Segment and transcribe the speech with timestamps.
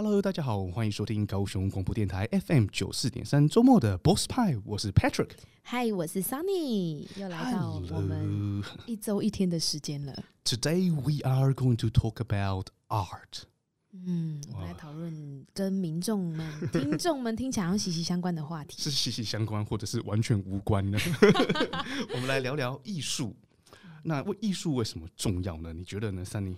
[0.00, 5.30] Hello，大家好，欢迎收听高雄广播电台 FM 九四点三周末的 Boss 派，我是 Patrick。
[5.64, 10.22] Hi，我是 Sunny，又来到我们一周一天的时间了。
[10.44, 13.42] Today we are going to talk about art。
[13.90, 20.96] 嗯，我们来讨论跟民众们、听众们听起来息息相关的话题， 是息息相关，或者是完全无关呢？
[22.14, 23.34] 我们来聊聊艺术。
[24.04, 25.72] 那为艺术为什么重要呢？
[25.72, 26.54] 你觉得呢，Sunny？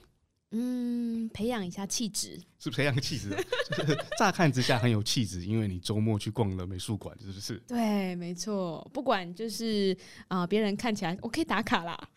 [0.53, 3.31] 嗯，培养一下气质，是培养个气质。
[4.19, 7.57] 乍看之下很有气质，因为你周末去逛了美术馆，是不是？
[7.69, 8.89] 对，没错。
[8.93, 9.97] 不管就是
[10.29, 11.97] 啊，别、呃、人看起来我可以打卡啦。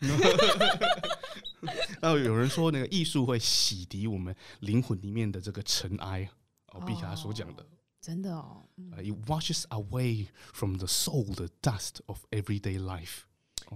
[2.00, 6.28] 然后有人说，那个艺术会洗涤我们灵魂里面的这个尘埃。
[6.72, 7.66] 哦，毕卡所讲的、哦，
[8.00, 8.64] 真的哦。
[8.76, 13.20] 嗯 uh, it washes away from the soul the dust of everyday life。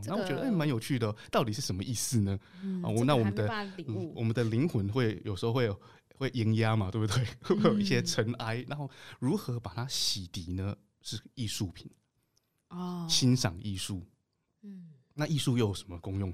[0.06, 2.38] 那我觉得哎，蛮有趣的，到底是什么意思呢？
[2.62, 3.48] 嗯、啊，那我们的、
[3.86, 5.80] 嗯、我们的灵魂会有时候会有
[6.16, 7.24] 会盐压嘛，对不对？
[7.42, 10.76] 会有一些尘埃，然后如何把它洗涤呢？
[11.00, 11.90] 是艺术品
[12.68, 14.04] 哦，欣赏艺术。
[14.62, 16.30] 嗯，那艺术又有什么功用？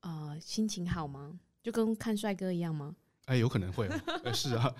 [0.00, 1.38] 啊、呃，心情好吗？
[1.62, 2.96] 就跟看帅哥一样吗？
[3.26, 4.74] 哎，有可能会、哦， 是啊。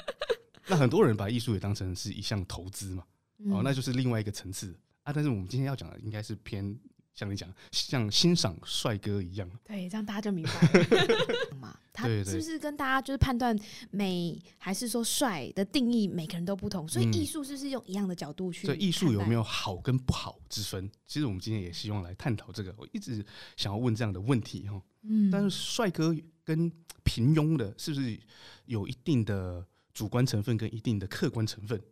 [0.66, 3.04] 那很多人把艺术也当成是一项投资嘛，
[3.50, 5.12] 哦，那就是另外一个层次啊。
[5.12, 6.78] 但是我们今天要讲的应该是偏。
[7.18, 11.76] 像你讲，像欣赏帅哥一样，对，这样大家就明白了 嘛。
[11.92, 13.58] 他是不是跟大家就是判断
[13.90, 18.66] 美还是说帅的定义，每个人都不同，所以艺术是不是用一样的角度去？
[18.68, 20.88] 所以艺术有没有好跟不好之分？
[21.08, 22.72] 其实我们今天也希望来探讨这个。
[22.78, 23.16] 我一直
[23.56, 26.70] 想要问这样的问题哈，嗯，但是帅哥跟
[27.02, 28.16] 平庸的，是不是
[28.66, 31.82] 有一定的主观成分跟一定的客观成分？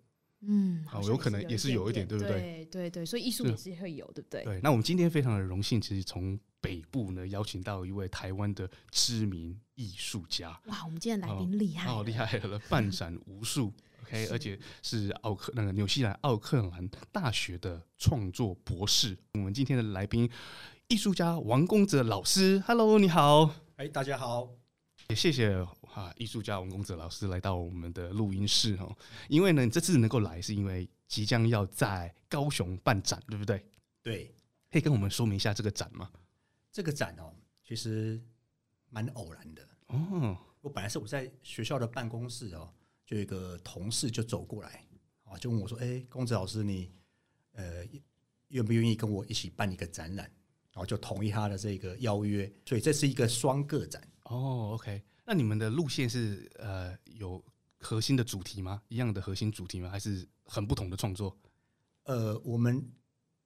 [0.42, 2.33] 嗯，好，有可能也是有一点，对不对？
[2.33, 4.45] 对对对，所以艺术也是会有，对不对？
[4.45, 10.61] 对，那我们今天非常的荣幸，其实从北部呢邀请到一位台湾的知名艺术家。
[10.67, 13.73] 哇，我们今天来宾厉害，哦，厉害了，办展无数，
[14.05, 19.17] OK，而且是奥克那个纽西兰奥克兰大学的创作博士。
[19.34, 20.28] 我们今天的来宾，
[20.89, 24.66] 艺术家王公哲老师，Hello，你好，哎，大家好。
[25.09, 25.55] 也谢谢
[25.94, 28.97] 啊，艺术家王公子老师来到我们的录音室哦。
[29.28, 33.65] 因为呢，你这次能够来，是因为即将要在高雄办展，对不对？
[34.03, 34.34] 对，
[34.71, 36.11] 可以跟我们说明一下这个展吗？
[36.72, 37.33] 这个展哦，
[37.65, 38.21] 其实
[38.91, 40.37] 蛮偶然的哦。
[40.61, 42.69] 我本来是我在学校的办公室哦，
[43.06, 44.84] 就有一个同事就走过来
[45.22, 46.91] 啊，就问我说：“哎，公子老师，你
[47.53, 47.87] 呃
[48.49, 50.28] 愿不愿意跟我一起办一个展览？”
[50.75, 54.03] 然后就同意他的这个邀约，所以这是一个双个展。
[54.28, 57.42] 哦，OK，那你们的路线是呃有
[57.78, 58.82] 核心的主题吗？
[58.88, 59.88] 一样的核心主题吗？
[59.88, 61.37] 还是很不同的创作？
[62.04, 62.84] 呃，我们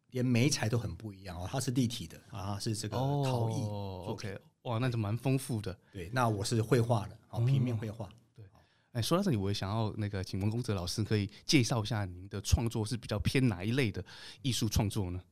[0.08, 3.62] 连媒材都很不一样哦，它是立体的啊，是这个陶艺。
[3.62, 5.78] 哦，OK，哇，那就蛮丰富的。
[5.92, 8.08] 对，那我是绘画的，哦，平面绘画。
[8.34, 8.44] 对，
[8.92, 14.02] 哎，说到这里，我也想要那个，请文公子老师可以介绍一下您的创作是比较偏哪一类的
[14.40, 15.22] 艺术创作呢？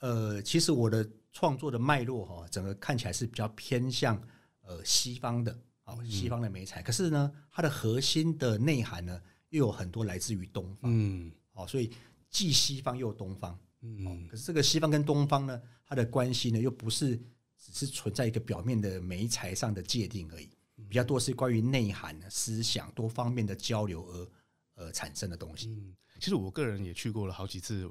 [0.00, 4.20] 呃，其实我的创作的脉络哈，整个看起来是比较偏向。
[4.68, 9.18] 呃，西方的啊，西方的媒材，可是呢，它的核心的内涵呢，
[9.48, 11.90] 又有很多来自于东方，嗯，哦，所以
[12.28, 17.16] 既西方又东方，嗯，可是这个西方跟东方呢，它的关系呢，又不是
[17.56, 20.50] 只是存在一个表面的美材上的界定而已，
[20.86, 24.28] 比较多是关于内涵、思想多方面的交流而
[24.74, 25.68] 呃产生的东西。
[25.68, 27.90] 嗯，其实我个人也去过了好几次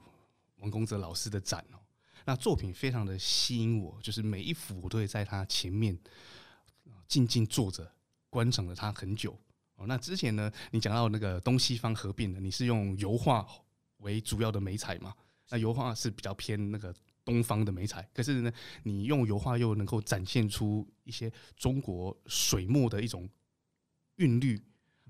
[0.57, 1.81] 王公泽老师的展哦，
[2.23, 5.97] 那作品非常的吸引我，就是每一幅我都会在他前面。
[7.07, 7.91] 静静坐着，
[8.29, 9.37] 观赏了它很久。
[9.75, 13.47] 哦，那之前呢，你讲到那个东西方合并的，你是用油画
[13.97, 15.13] 为主要的媒材嘛？
[15.49, 18.51] 那油画是比较偏那个东方的媒材，可是呢，
[18.83, 23.29] 你用油画又能够展现出一些中国水墨的一种
[24.15, 24.61] 韵律，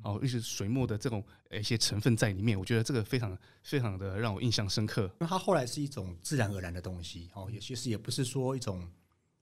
[0.04, 2.60] 哦，一些水墨的这种一些成分在里面。
[2.60, 5.04] 我觉得这个非常非常的让我印象深刻。
[5.04, 8.82] 因为它后来是一种自然而然的东西，哦，也其实也不是说一种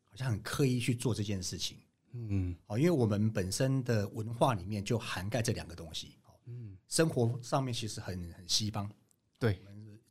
[0.04, 1.78] 好像很刻意去做这件事情。
[2.30, 6.18] 嗯，好，因为我们本身的文化里面就涵盖这两个东西。
[6.48, 8.90] 嗯，生活上面其实很很西方，
[9.40, 9.60] 对，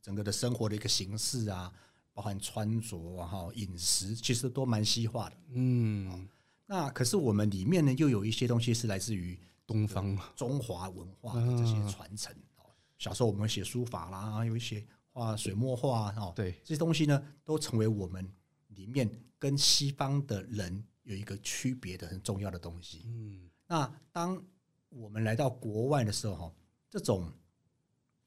[0.01, 1.71] 整个的生活的一个形式啊，
[2.13, 5.37] 包含穿着啊、哈饮食，其实都蛮西化的。
[5.53, 6.27] 嗯，
[6.65, 12.35] 那可是我们里面呢，又有一些东西是来自于东方中华文化的这些传承。
[12.97, 18.29] 小时候我们写书法啦，有一些画水墨画哦，对，这些东西呢，都成为我们
[18.67, 19.09] 里面
[19.39, 20.83] 跟西方的人。
[21.05, 23.03] 有一个区别的很重要的东西。
[23.05, 24.39] 嗯，那当
[24.89, 26.53] 我们来到国外的时候，哈，
[26.89, 27.31] 这种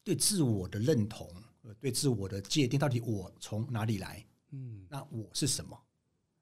[0.03, 1.31] 对自我的认同，
[1.63, 4.25] 呃，对自我的界定，到底我从哪里来？
[4.51, 5.79] 嗯，那我是什么？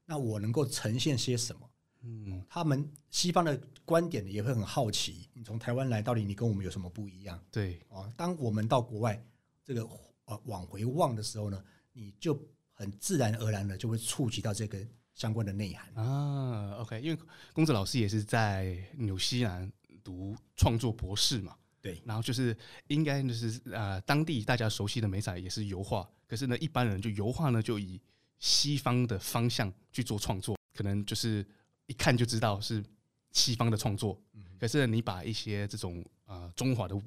[0.05, 1.71] 那我能够呈现些什么？
[2.03, 7.43] 嗯，他们西方的观点也会很好奇，你从台湾来，到底你跟我们有什么不一样？
[7.51, 9.21] 对，哦，当我们到国外
[9.65, 9.83] 这个
[10.27, 12.39] 呃往回望的时候呢，你就
[12.73, 14.79] 很自然而然的就会触及到这个
[15.17, 16.77] 相关的内涵啊。
[16.77, 17.21] OK，因为
[17.53, 19.69] 公子老师也是在纽西兰
[20.05, 21.57] 读创作博士嘛。
[21.81, 22.57] 对，然后就是
[22.89, 28.01] 应该就是呃，当地大家熟悉的美彩也是油画，可是呢，一般人就油画呢就以
[28.39, 31.47] 西方的方向去做创作，可能就是
[31.87, 32.85] 一看就知道是
[33.31, 34.21] 西方的创作。
[34.59, 37.01] 可是，你把一些这种呃中华的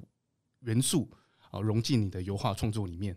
[0.60, 1.10] 元素
[1.50, 3.14] 啊融进你的油画创作里面，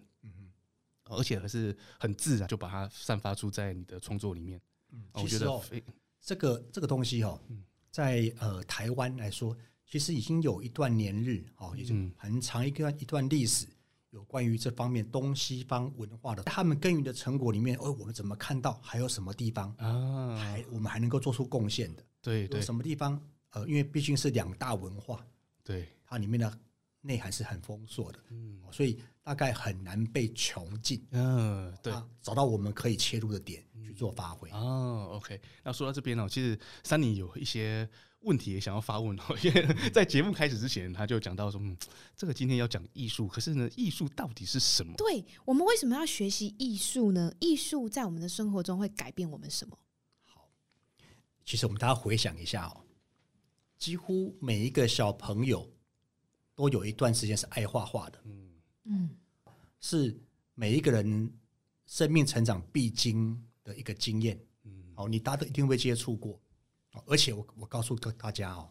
[1.06, 4.60] 而且还是很自然就把它散发出在你的创作里面。
[5.14, 5.62] 我觉得
[6.22, 7.40] 这个这个东西哦，
[7.92, 9.56] 在呃台湾来说。
[9.86, 13.68] 其实已经有一段年日，哦，已经很长一段一段历史，
[14.10, 22.04] 有关于这方面东西方文化的，他们耕耘的成果里面，哦，我们怎么看到还有什么地方啊，还我们还能够做出贡献的？
[22.24, 23.22] 对对，有什么地方？
[23.52, 25.24] 呃，因为毕竟是两大文化，
[25.64, 26.60] 对，它里面的
[27.02, 34.50] 内涵是很丰硕的，嗯，所以大概很难被穷尽，嗯，对，找到我们可以切入的点去做发挥。
[34.52, 37.90] 哦，OK，那说到这边呢，其实 Sunny 有一些。
[38.26, 41.76] 问题也想要发问，因为在节目开始之前，他就讲到说：“嗯，
[42.16, 44.94] 这个今天要讲艺术，可是呢，艺术到底是什么？
[44.96, 47.30] 对，我们为什么要学习艺术呢？
[47.42, 49.78] 艺术在我们的生活中会改变我们什么？”
[50.24, 50.48] 好，
[51.44, 52.86] 其实我们大家回想一下哦，
[53.78, 55.70] 几乎每一个小朋友
[56.56, 58.50] 都有一段时间是爱画画的，嗯
[58.86, 59.10] 嗯，
[59.82, 60.18] 是
[60.54, 61.30] 每一个人
[61.88, 66.40] 生命成长必经的一个经验，嗯，好，你大家都一定会接触过。
[67.08, 68.70] 而且我我告诉大家哦，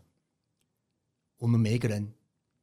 [1.39, 2.13] 我们每一个人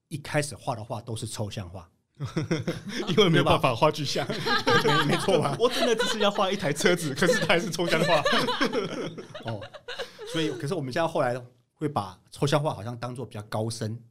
[0.08, 1.92] 一开始画的画都是抽象画，
[3.10, 4.26] 因为没有办法画具象，
[5.06, 5.56] 没错吧？
[5.60, 8.24] 我真的只是要画一台车子，可是它还是抽象画。
[9.44, 9.62] 哦，
[10.31, 11.36] 所以可是我们现在后来
[11.74, 14.02] 会把抽象画好像当做比较高深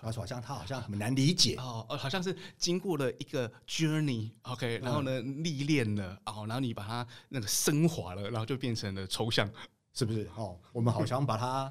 [0.00, 9.50] 啊，然后好像他好像很难理解哦，好像是经过了一个 journey，OK，然后呢历练了哦，然后你把它那个升华了，然后就变成了抽象。
[9.92, 10.56] 是不是哦？
[10.72, 11.64] 我们好像把它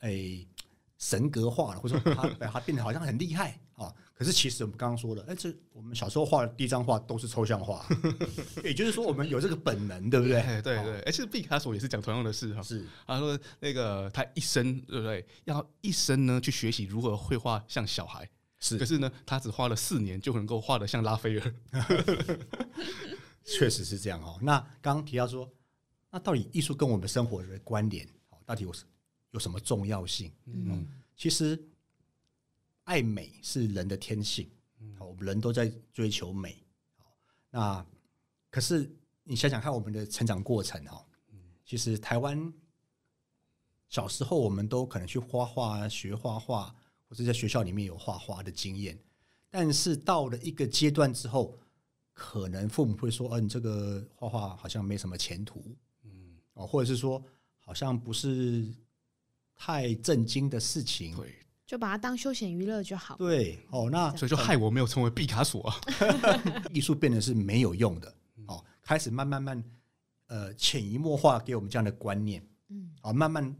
[0.00, 0.48] 诶、欸、
[0.98, 3.56] 神格化了，或者说把它 把它变得好像很厉害啊。
[4.14, 7.84] 可是其实我们刚刚说的，哎、欸，这我们小时候画的第一张画都是抽象画，
[8.64, 10.40] 也就是说我们有这个本能，对不对？
[10.62, 11.00] 对对对。
[11.00, 12.62] 而且毕卡索也是讲同样的事哈。
[12.62, 15.26] 是，他说那个他一生对不对？
[15.44, 18.28] 要一生呢去学习如何绘画像小孩，
[18.60, 18.78] 是。
[18.78, 21.54] 可是呢，他只花了四年就能够画得像拉斐尔。
[23.44, 24.38] 确实是这样哦。
[24.40, 25.50] 那刚刚提到说。
[26.10, 28.08] 那到底艺术跟我们生活的关联，
[28.46, 28.72] 到底有
[29.32, 30.30] 有什么重要性？
[30.46, 31.60] 嗯，其实
[32.84, 34.48] 爱美是人的天性，
[34.98, 36.62] 我们人都在追求美。
[37.50, 37.84] 那
[38.50, 38.90] 可是
[39.22, 41.04] 你想想看，我们的成长过程哦，
[41.64, 42.52] 其实台湾
[43.88, 46.74] 小时候我们都可能去画画、学画画，
[47.08, 48.98] 或者在学校里面有画画的经验。
[49.50, 51.58] 但是到了一个阶段之后，
[52.12, 55.64] 可能父母会说：“哦，你这个画画好像没什么前途。”
[56.54, 57.24] 哦，或者是说，
[57.58, 58.66] 好像不是
[59.56, 63.16] 太正经的事情，对，就把它当休闲娱乐就好。
[63.16, 65.62] 对，哦，那所以就害我没有成为毕卡索。
[65.62, 65.76] 啊，
[66.72, 68.14] 艺术变得是没有用的。
[68.46, 69.64] 哦，开始慢慢慢，
[70.26, 73.54] 呃，潜移默化给我们这样的观念，嗯，啊，慢慢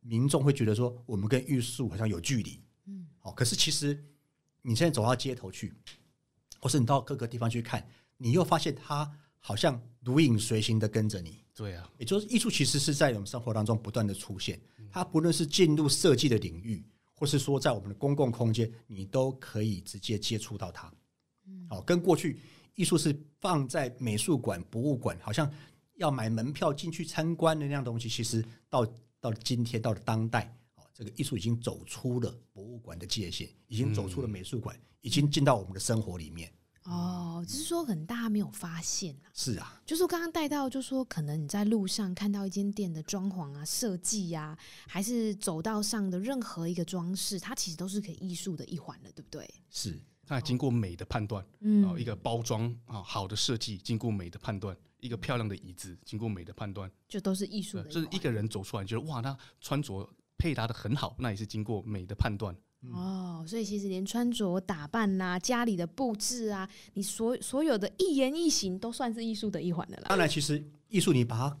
[0.00, 3.98] 民众会觉得说，我们跟艺术好像有距离，嗯，哦，可是其实
[4.60, 5.72] 你现在走到街头去，
[6.60, 9.10] 或是你到各个地方去看，你又发现它
[9.40, 11.42] 好像如影随形的跟着你。
[11.54, 14.60] 对啊，也就是艺术其实是在我们生活当中不断的出现，
[14.90, 16.84] 它不论是进入设计的领域，
[17.16, 20.92] 或是说在我们的公共空间，你都可以直接接触到它。
[21.68, 22.38] 好，跟过去
[22.74, 25.50] 艺术是放在美术馆、博物馆，好像
[25.94, 28.86] 要买门票进去参观的那样东西，其实到
[29.18, 36.52] 到今天到了当代，哦这个艺术已经走出了博物馆的界限，已经走出了美术馆，已经进到我们的生活里面。
[36.86, 39.30] 哦，只是说可能大家没有发现啊。
[39.34, 49.48] 是啊，就是我刚刚带到，就是说可能你在路上看到一间店的装潢啊、设计呀，还是走道上的任何一个装饰，它其实都是可以艺术的一环了，对不对？
[49.70, 57.84] 是，它经过美的判断，嗯，一个包装啊，好的设计经过美的判断，一个漂亮的椅子经过美的判断，就都是艺术的。
[57.84, 62.56] 就是一个人走出来，觉得哇，他穿着配搭的很好，那也是经过美的判断。
[62.92, 70.06] 哦，所以其实连穿着打扮呐、啊、家里的布置啊，你所所有的一言一行都算是艺术的一环的啦。
[70.08, 71.58] 当然，其实艺术你把它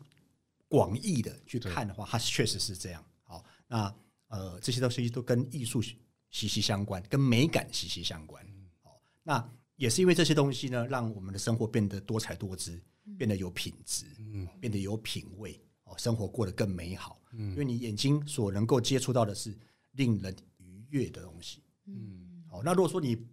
[0.68, 3.04] 广义的去看的话，它确实是这样。
[3.22, 3.94] 好，那
[4.28, 5.96] 呃，这些东西都跟艺术息
[6.30, 8.44] 息相关，跟美感息息相关。
[8.82, 12.80] 好，那也是因为这些东西呢，让我们的生活变得多彩多姿，
[13.16, 15.60] 变得有品质，嗯，变得有品味。
[15.84, 17.20] 哦，生活过得更美好。
[17.32, 19.56] 嗯，因为你眼睛所能够接触到的是
[19.92, 20.55] 令人愉
[20.90, 21.62] 悦的东西。
[21.86, 23.26] 嗯，好，那如果说你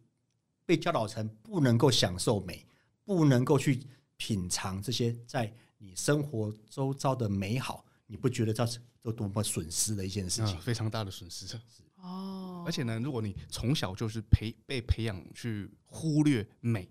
[0.66, 2.66] 被教导成不能够享受美，
[3.04, 3.86] 不能够去
[4.18, 10.58] 品尝这些在你生活周遭的美好，你不觉得这是有多么损失的一件事情？
[10.58, 11.60] 嗯，非常大的损失。
[11.98, 16.90] 哦，而且呢，如果你从小就是培被培养去忽略美，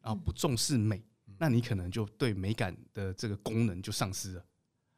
[0.00, 4.44] 然后不重视美，嗯，那你可能就对美感的这个功能就丧失了。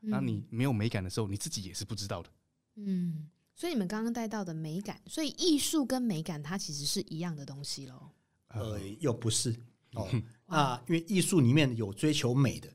[0.01, 2.31] 那你没有美感的时候，你自己也是不知道的。
[2.75, 8.11] 嗯，所以你们刚刚带到的美感，所以艺术跟美感它其实是一样的东西喽。
[8.49, 9.51] 呃，又不是
[9.95, 10.09] 哦。
[10.13, 12.69] 嗯，那因为艺术里面有追求美的，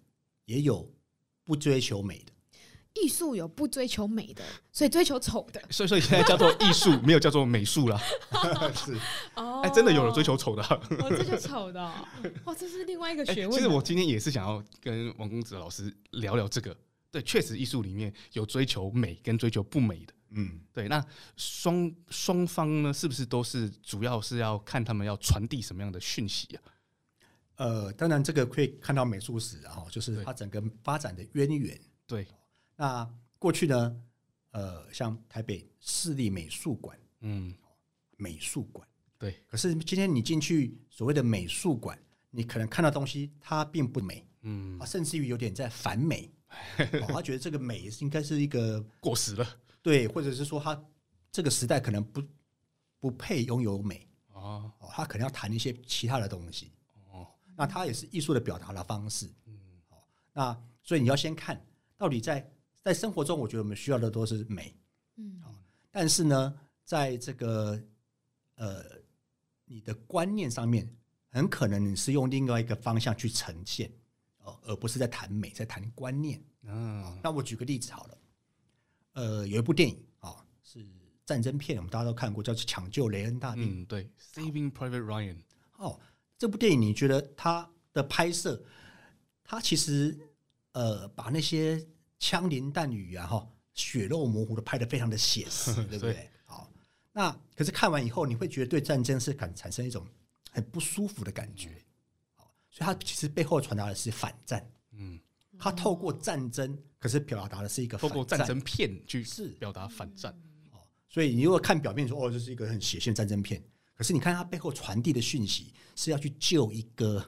[0.46, 0.90] 也有
[1.44, 2.32] 不追求美的。
[3.00, 5.62] 艺术有不追求美的，所以追求丑的。
[5.70, 8.00] 所以，所以现在叫做艺术，没有叫做美术了。
[8.74, 8.98] 是
[9.36, 10.64] 哦，哎，真的有人追求丑的。
[10.64, 11.80] 哦，追求丑的，
[12.46, 13.56] 哇，这是另外一个学问。
[13.56, 16.76] 其实我今天也是想要跟王公子老师聊聊这个。
[17.12, 20.88] 对，确实艺术里面有追求美跟追求不美的，嗯，对。
[20.88, 21.04] 那
[21.36, 26.64] 双双方呢，是不是都是主要是要看他们要传递什么样的讯息啊？
[27.56, 31.80] 呃，当然这个可以看到美术史啊，就是它整个发展的渊源。
[32.06, 32.28] 对，
[32.76, 34.02] 那过去呢，
[34.52, 37.54] 呃，像台北市立美术馆，嗯，
[38.18, 39.36] 美术馆，对。
[39.48, 41.98] 可是今天你进去所谓的美术馆，
[42.30, 46.32] 你可能看到东西它并不美，嗯，啊，甚至于有点在反美。
[46.80, 49.46] 哦，他觉得这个美应该是一个过时了，
[49.88, 50.78] 对，或者是说他
[51.32, 52.22] 这个时代可能不
[53.00, 56.74] 不配拥有美哦，他可能要谈一些其他的东西
[57.10, 57.26] 哦，
[57.56, 59.58] 那他也是艺术的表达的方式，嗯，
[60.34, 61.66] 那所以你要先看
[61.96, 62.46] 到底在
[62.82, 64.76] 在生活中，我觉得我们需要的都是美，
[65.16, 65.42] 嗯，
[65.90, 67.82] 但是呢，在这个
[68.56, 68.84] 呃
[69.64, 70.86] 你的观念上面，
[71.30, 73.90] 很可能你是用另外一个方向去呈现
[74.40, 74.60] 哦。
[74.64, 76.44] 而不是在谈美，在谈观念。
[76.64, 78.18] 嗯，那我举个例子好了。
[79.18, 80.86] 呃，有一部电影啊，是
[81.26, 83.64] 战争片，我们大家都看过，叫做《抢救雷恩大兵》。
[83.82, 85.36] 嗯，对，《Saving Private Ryan》。
[85.78, 86.00] 哦，
[86.38, 88.64] 这部电影你觉得它的拍摄，
[89.44, 90.16] 它其实
[90.74, 91.84] 呃，把那些
[92.20, 96.30] 枪林弹雨啊，哈，血肉模糊的拍的非常的写实， 对不对？
[96.46, 96.72] 好，
[97.12, 100.06] 那可是看完以后，你会觉得对战争是感产生一种
[100.52, 101.84] 很不舒服的感觉。
[102.36, 104.64] 好所以它其实背后传达的是反战，
[105.58, 110.32] 嗯，它透过战争，可是表达的是一个透过战争片去是表达反战，
[110.72, 113.64] 哦，所以你如果看表面说哦，这是一个很血腥的战争片，
[113.96, 117.24] 可是你看他背后传递的讯息是要去救一个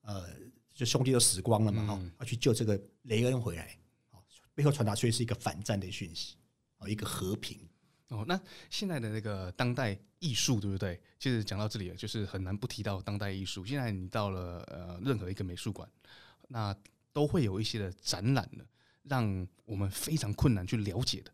[0.00, 0.28] 呃，
[0.74, 3.78] 就兄弟都死光了嘛，哈，要去救这个雷恩回来，
[4.10, 4.18] 哦，
[4.54, 6.36] 背后传达出来是一个反战的讯息，
[6.78, 7.58] 哦，一个和平。
[8.08, 8.40] 哦，那
[8.70, 11.00] 现在的那个当代艺术，对不对？
[11.18, 13.66] 其实讲到这里，就是很难不提到当代艺术。
[13.66, 15.90] 现在你到了呃任何一个美术馆，
[16.46, 16.72] 那
[17.16, 18.62] 都会有一些的展览呢，
[19.04, 21.32] 让我们非常困难去了解的。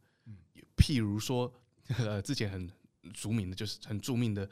[0.77, 1.53] 譬如说，
[1.99, 2.71] 呃，之前很
[3.13, 4.49] 著名的，就是很著名的，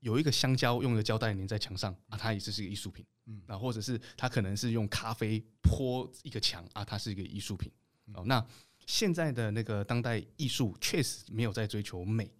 [0.00, 3.04] 有一个香蕉用一个胶带粘在墙上啊，它也是是一个艺术品。
[3.26, 7.70] 嗯，啊，或者是它可能是用咖啡泼一个墙啊，它是一个艺术品。
[8.14, 8.42] 哦，那。
[8.86, 12.30] 现在的那个当代艺术确实没有在追求美，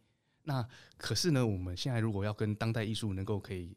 [0.43, 0.63] 那
[0.99, 3.75] 可是呢，我们现在如果要跟当代艺术能够可以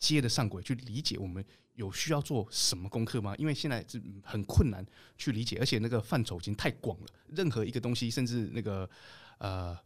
[0.00, 3.32] 接得上轨，去理解，我们有需要做什么功课吗？
[3.38, 4.84] 因为现在是很困难
[5.16, 7.06] 去理解，而且那个范畴已经太广了。
[7.28, 8.90] 任何一个东西，甚至那个
[9.38, 9.78] 呃，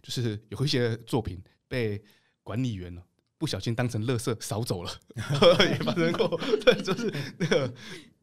[0.00, 2.00] 就是有一些作品被
[2.44, 3.02] 管理员呢
[3.36, 4.92] 不小心当成垃圾扫走了，
[5.68, 6.40] 也发生过。
[6.64, 7.74] 对，就是那个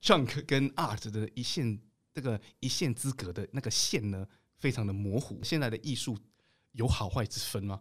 [0.02, 1.78] junk 跟 art 的一线。
[2.12, 4.28] 这个一线之隔的那个线呢，
[4.58, 5.42] 非常的模糊。
[5.42, 6.18] 现在的艺术
[6.74, 7.80] 有好坏之分吗？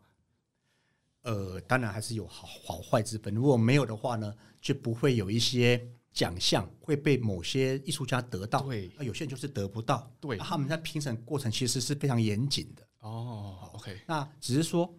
[1.23, 3.35] 呃，当然还是有好好坏之分。
[3.35, 8.63] 如果没有的话呢，就不会有一些奖项会被某些艺术家得到。
[8.63, 10.11] 对，有些人就是得不到。
[10.21, 12.83] 对，他们在评审过程其实是非常严谨的。
[13.01, 14.01] 哦，OK。
[14.07, 14.93] 那只是说，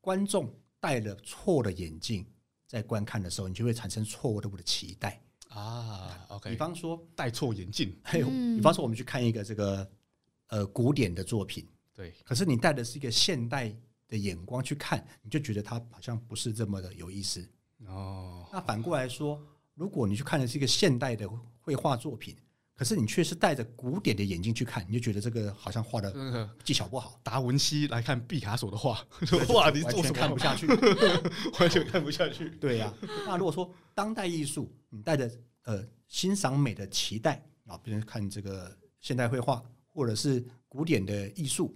[0.00, 2.24] 观众戴了错的眼镜
[2.66, 5.20] 在观看的时候，你就会产生错误的我的期待。
[5.48, 9.90] 啊，OK，比方说戴错眼镜，还有，比方说我们去看一个这个
[10.48, 13.74] 呃古典的作品，对，可是你戴的是一个现代
[14.08, 17.46] 的眼光去看，你就觉得它好像不是这么的有意思
[17.86, 18.48] 哦。
[18.52, 19.40] 那反过来说，
[19.74, 21.28] 如果你去看的是一个现代的
[21.60, 22.36] 绘画作品，
[22.74, 27.18] 可是你却是戴着古典的眼镜去看，你就觉得这个好像画的技巧不好。
[27.22, 29.02] 达文西来看毕卡索的画，
[29.54, 30.66] 哇，你完全看不下去，
[31.58, 32.50] 完全看不下去。
[32.60, 32.92] 对呀，
[33.26, 35.30] 那如果说当代艺术，你带着
[35.64, 41.74] 呃欣赏美的期待啊，比如看这个现代绘画或者是古典的艺术，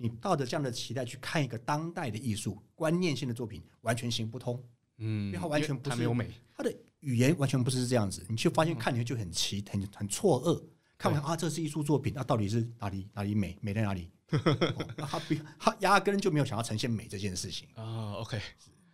[0.00, 4.60] 你抱着这样的期待去看一个当代的艺术观念性的作品，完全行不通。
[4.96, 6.74] 嗯，因为它完全不是没有美，它的。
[7.00, 10.62] 语言完全不是这样子，你去发现看起来就很奇、很很错愕。
[10.98, 14.10] 看完啊，这是艺术作品，那、啊、到底是哪里哪里美，美在哪里？
[14.28, 18.16] 哦、那他不，他压根就没有想要呈现美这件事情啊、哦。
[18.20, 18.38] OK，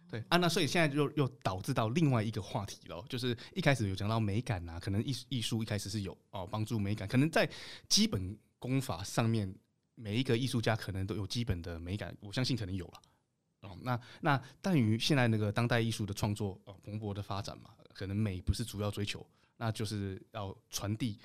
[0.08, 7.50] 对啊，那所以现在就又导致到另外一个话题了，就是一开始有讲到美感啊，可能艺艺术一开始是有哦帮助美感，可能在
[7.88, 9.52] 基本功法上面，
[9.96, 13.02] 每一个艺术家可能都有基本的美感，我相信可能有了。
[13.62, 19.26] 哦，那那但于现在那个当代艺术的创作哦蓬勃的发展嘛，可能美不是主要追求，
[19.56, 21.18] 那就是要传递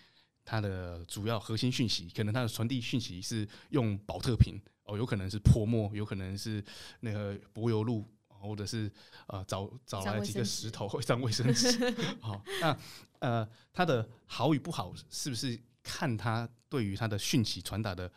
[0.43, 2.09] 它的主要核心讯息。
[2.09, 6.63] 可能它的传递讯息是用宝特瓶哦，有可能是泼墨，有可能是
[7.01, 8.91] 那个柏油路，或者是
[9.27, 11.93] 呃 找找来几个石头一张卫生纸。
[12.21, 12.77] 好， 那
[13.19, 18.11] 呃它的好与不好，是不是看它对于它的讯息传达的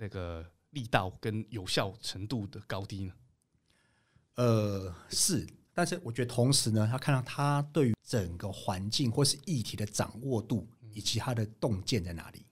[0.00, 3.12] 那个力道跟有效程度的高低呢？
[4.36, 12.46] 呃，是，但是我觉得同时呢，他看到他对于整个环境或是议题的掌握度，以及他的洞见在哪里，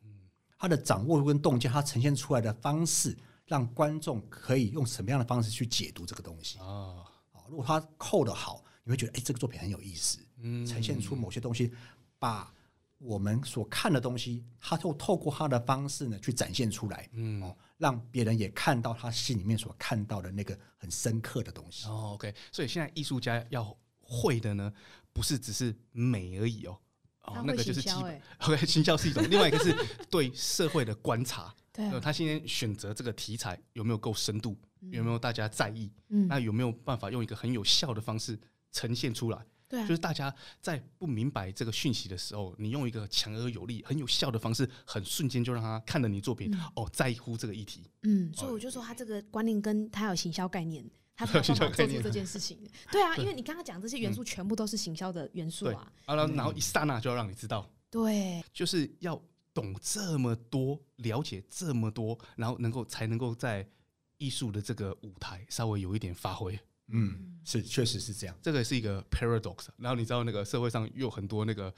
[0.59, 7.03] 他的掌握度跟洞见，他呈现出来的方式，让观众可以用什么样的方式去解读这个东西啊？
[7.49, 10.19] 如果他扣的好，你会觉得哎，这个作品很有意思，
[10.67, 11.73] 呈现出某些东西，
[12.19, 12.53] 把。
[12.99, 21.87] 我们所看的东西，他就透过他的方式呢去展现出来，嗯，哦，让别人也看到他心里面所看到的那个很深刻的东西。
[21.89, 24.73] 哦，OK，所以现在艺术家要会的呢，
[25.13, 26.79] 不是只是美而已哦，
[27.23, 28.21] 哦，那个就是基本。
[28.49, 29.75] OK，行销是一种，另外一个是
[30.11, 31.55] 对社会的观察。
[31.73, 34.59] 对、啊，他今天选择这个题材有没有够深度，
[34.91, 35.93] 有没有大家在意？
[36.09, 38.37] 嗯，那有没有办法用一个很有效的方式
[38.73, 39.39] 呈现出来？
[39.69, 47.83] 对、啊，就是大家在不明白这个讯息的时候，你用一个强而有力、很有效的方式，很瞬间就让他看了你作品，嗯、哦，在乎这个议题。
[48.03, 50.83] 嗯，所以我就说他这个观念跟他有行销概念，
[51.15, 52.59] 他 才有办法做出这件事情。
[52.91, 55.93] 对啊，因为你刚刚讲这些元素全部都是行销的元素啊。
[56.07, 59.21] 啊，然后一刹那就要让你知道，对，就是要
[59.53, 63.69] 懂这么多，了解这么多，然后能够才能够在
[64.17, 66.59] 艺术的这个舞台稍微有一点发挥。
[66.91, 68.35] 嗯，是，确实是这样。
[68.43, 69.67] 这个是一个 paradox。
[69.77, 71.73] 然后你知道，那个社会上又有很多那个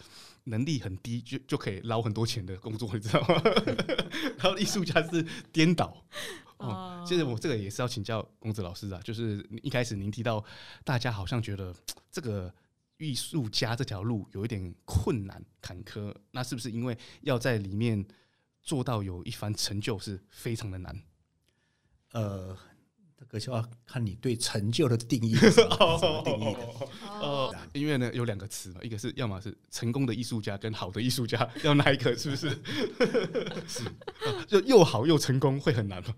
[0.45, 3.43] 能力很低就就可以捞很多钱的工作，你知道吗？
[4.39, 6.07] 然后艺术家是颠倒。
[6.59, 9.01] 哦，其实我这个也是要请教公子老师啊。
[9.03, 10.45] 就是一开始您提到，
[10.85, 11.75] 大家好像觉得
[12.13, 12.55] 这个
[12.99, 18.07] 艺术家这条路有一点困难坎坷，那是不是因为要在里面
[18.63, 21.03] 做到有一番成就是非常的难？
[22.13, 22.57] 呃。
[23.21, 26.61] 这个就要看你对成就的定义是什么 定义的。
[27.21, 32.17] 哦，因为呢有两个词嘛，一个是要么是成功的艺术家跟好的艺术家，要哪一个？
[32.17, 32.49] 是不是？
[33.69, 33.85] 是，
[34.49, 36.15] 就又好又成功会很难吗？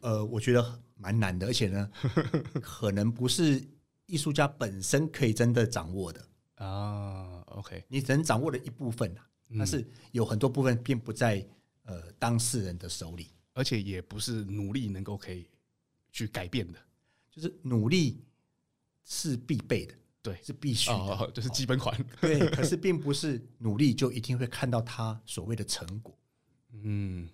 [0.00, 1.90] 呃，我觉得蛮难的，而且呢，
[2.62, 3.62] 可能不是
[4.06, 7.42] 艺术家本身可以真的掌握的啊。
[7.48, 9.22] OK，你只能掌握了一部分啊，
[9.58, 11.46] 但是有很多部分并不在
[11.84, 15.46] 呃当事人的手里，而且也不是努力能够可以。
[16.10, 16.78] 去改变的，
[17.30, 18.24] 就是努力
[19.04, 21.96] 是必备的，对，是必须的，哦，就是基本款。
[22.20, 26.16] 对，可是并不是努力就一定会看到他所谓的成果。
[26.72, 27.28] 嗯，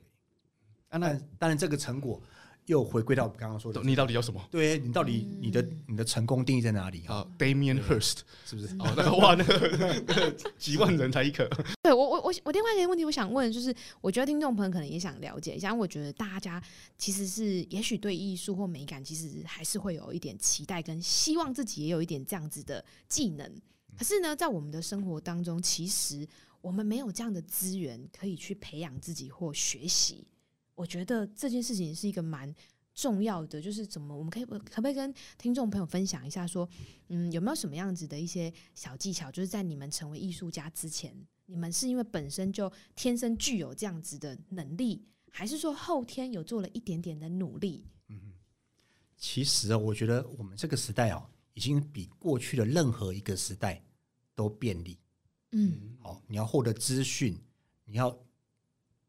[0.88, 2.22] 啊，那当然这个成果。
[2.66, 4.42] 又回归到我们刚刚说的，你到底要什么？
[4.50, 8.68] 对，你到底你的你的成功定义在哪里啊？Damian Hirst 是不是？
[8.78, 11.48] 哦，那个哇，那个几万人才一颗。
[11.82, 16.60] 对我我我我另外一个问题，我想问就是，我觉得听众朋友可能也想了解一下，我觉得大家
[16.98, 23.48] 其实是也许对艺术或美感，其实还是会有一点期待，跟希望自己也有一点这样子的技能。
[23.96, 26.26] 可是呢，在我们的生活当中，其实
[26.60, 30.26] 我们没有这样的资源可以去培养自己或学习。
[30.76, 32.54] 我觉得这件事情是一个蛮
[32.94, 36.68] 重要的，就是怎么我们可以可不可以跟听众朋友分享一下，说，
[37.08, 47.86] 嗯，有没有什么样子的一些小技巧，就是在你们成为艺术家之前，你们是因为本身就天生具有这样子的能力，还是说后天有做了一点点的努力？
[48.08, 48.34] 嗯，
[49.16, 53.82] 其实啊，我觉得我们这个时代啊，已经比过去的任何一个时代
[54.34, 54.98] 都便利。
[55.52, 57.38] 嗯，好，你要获得资讯，
[57.86, 58.14] 你要。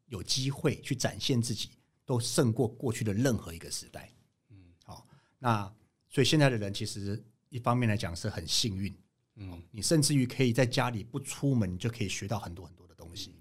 [0.08, 1.70] 有机会去展现自己，
[2.04, 4.12] 都胜过过去的任何一个时代。
[4.50, 5.06] 嗯，好，
[5.38, 5.72] 那
[6.08, 8.94] 所以现在的人其实一方面来讲是很幸运。
[9.36, 13.34] 嗯，你甚至于可以在家里不出门，就可以学到很多很多的东西。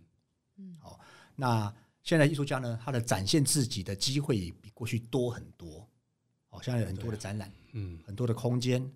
[0.57, 0.99] 嗯，好，
[1.35, 5.89] 那现在艺术家呢，他的展现自己的机会也比过去多很多。
[6.49, 8.87] 哦，现在有很多的展览，嗯，很多的空间，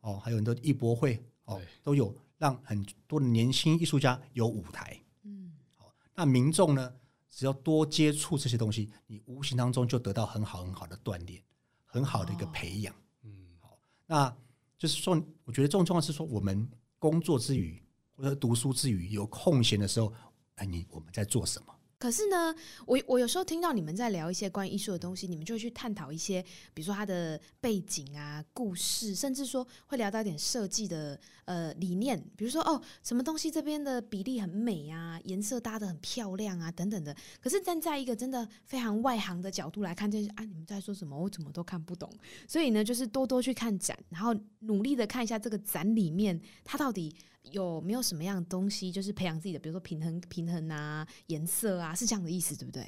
[0.00, 4.98] 哦，还有很多艺博会，哦，都有让很多的年轻艺术家有舞台。
[5.22, 6.92] 嗯，好，那民众呢？
[7.30, 11.42] 只要多接触这些东西，你无形当中就得到很好很好的锻炼，
[11.86, 12.94] 很好的一个培养。
[13.22, 14.36] 嗯，好，那
[14.76, 15.14] 就是说，
[15.44, 17.82] 我觉得这种状况是说，我们工作之余
[18.16, 20.12] 或者读书之余有空闲的时候，
[20.56, 21.74] 哎，你我们在做什么？
[22.00, 22.54] 可是呢，
[22.86, 37.14] 我我有时候听到你们在聊一些关于艺术的东西，你们就会去探讨一些，比如说它的背景啊、故事，甚至说会聊到一点设计的呃理念，比如说哦，什么东西这边的比例很美啊，颜色搭得很漂亮啊，等等的。
[37.38, 42.10] 可是站在一个真的非常外行的角度来看，就是啊，你们在说什么，我怎么都看不懂。
[42.48, 47.14] 所以呢，就是多多去看展，然后努力的看一下这个展里面它到底。
[47.52, 52.86] 有没有什么样的东西，就是培养自己的，比如说平衡、平衡啊、颜色啊，是这样的意思，对不对？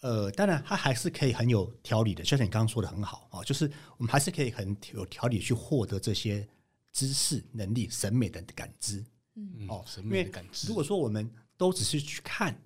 [0.00, 6.46] 呃，当然，它还是可以很有条理的，就像你刚刚说的很好啊，就是我们还是可以很有条理去获得这些
[6.92, 9.04] 知识、能力、审美的感知。
[9.34, 10.68] 嗯，哦，审美的感知。
[10.68, 12.60] 如果说我们都只是去看，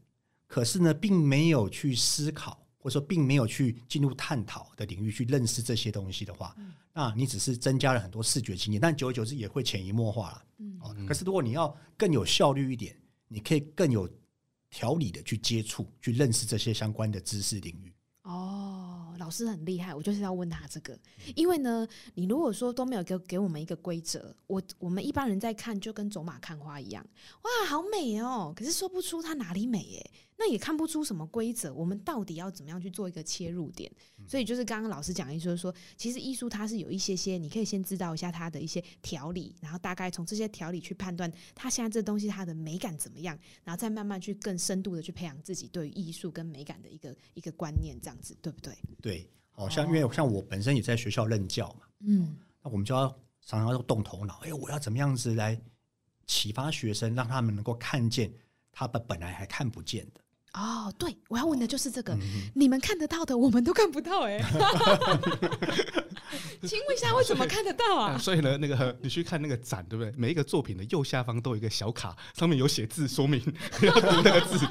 [0.46, 2.62] 可是呢，并没有去思考。
[2.78, 10.44] 或者说，并没有去进入探讨的领域去认识这些东西的话，嗯、那你只是增加了很多视觉经验，但久而久之也会潜移默化了。
[10.60, 12.96] 嗯，可是如果你要更有效率一点，
[13.28, 14.08] 你可以更有
[14.70, 17.92] 条理的去接触、去认识这些相关的知识领域。
[18.22, 18.85] 哦，
[19.26, 20.96] 老师很厉害，我就是要问他这个，
[21.34, 21.84] 因为呢，
[22.14, 27.04] 你如果说都没有给给我们一个规则，我我们一般人在看就跟走马看花一样，
[27.42, 30.10] 哇，好美哦，可是说不出它哪里美耶。
[30.38, 33.90] 那也看不出什么规则，我们到底要怎么样去做一个切入点？
[34.28, 48.76] 所以就是刚刚老师讲的意思，就是说，其实艺术它是有一些些，你可以先知道一下它的一些条理，然后大概从这些条理去判断它现在这东西它的美感怎么样，然后再慢慢去更深度的去培养自己对于艺术跟美感的一个一个观念，这样子对不对？
[49.00, 49.15] 对，
[49.56, 53.08] 好像因为像我本身也在学校任教嘛，嗯，那我们就要
[53.44, 55.58] 常常要动头脑，哎，我要怎么样子来
[56.26, 58.32] 启发学生，让他们能够看见
[58.70, 60.20] 他们本来还看不见的。
[60.52, 64.38] 哦，对，我要问的就是这个，嗯、你们看得到的，我们都看不到哎。
[66.62, 68.16] 请问一下，我怎么看得到啊？
[68.18, 70.10] 所以 呢，那个你去看那个展，对不对？
[70.16, 73.40] 每一个作品的右下方都有一个小卡，上面有写字说明，
[73.82, 74.66] 要读那个字。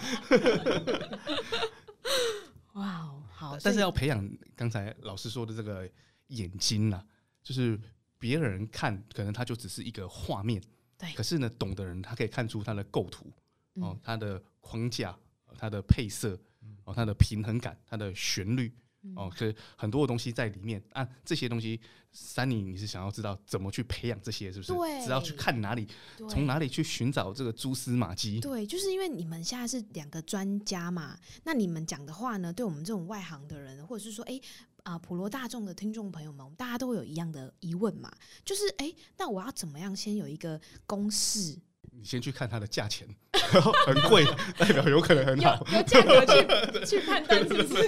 [2.73, 3.57] 哇哦，好！
[3.63, 5.89] 但是要培养刚才老师说的这个
[6.27, 7.05] 眼睛呐、啊，
[7.43, 7.79] 就是
[8.17, 10.61] 别人看可能他就只是一个画面，
[10.97, 11.11] 对。
[11.13, 13.31] 可是呢，懂的人他可以看出它的构图
[13.75, 15.17] 哦，它的框架。
[15.57, 16.37] 它的配色，
[16.83, 18.69] 哦，它的平衡感，它的旋律，
[19.15, 21.07] 哦，可是很多的东西在里面啊。
[21.23, 21.79] 这些东西
[22.13, 24.73] ，Sunny，你是想要知道怎么去培养这些，是不是？
[24.73, 25.87] 对，只要去看哪里，
[26.29, 28.39] 从哪里去寻找这个蛛丝马迹。
[28.39, 34.39] 对，就是因为你们现在是两个专家嘛，那你们讲的话呢，对我们这种外行的人，或者是说，哎，
[34.83, 38.11] 啊，普罗大众的听众朋友们，我们大家都会有一样的疑问嘛，
[38.43, 41.59] 就是，哎，那我要怎么样先有一个公式？
[41.97, 43.07] 你先去看它的价钱，
[43.87, 44.25] 很贵，
[44.57, 45.65] 代表有可能很好。
[45.71, 47.83] 有价格去 去判断是不是？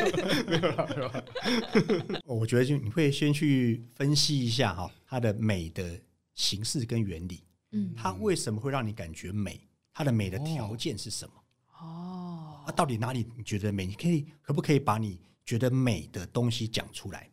[0.47, 2.21] 没有了，没有了。
[2.25, 5.99] 我觉得就你会先去分析一下哈，它的美的
[6.35, 7.43] 形式跟原理。
[7.71, 9.59] 嗯，它为什么会让你感觉美？
[9.93, 11.33] 它的美的条件是什么？
[11.79, 13.85] 哦，啊，到底哪里你觉得美？
[13.85, 17.29] 你可以可不可以把你觉得美的东西讲出来？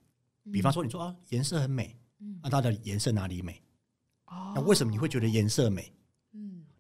[0.53, 1.97] 比方说，你说啊，颜色很美，
[2.43, 3.63] 那它的颜色哪里美？
[4.27, 5.93] 哦，那为什么你会觉得颜色美？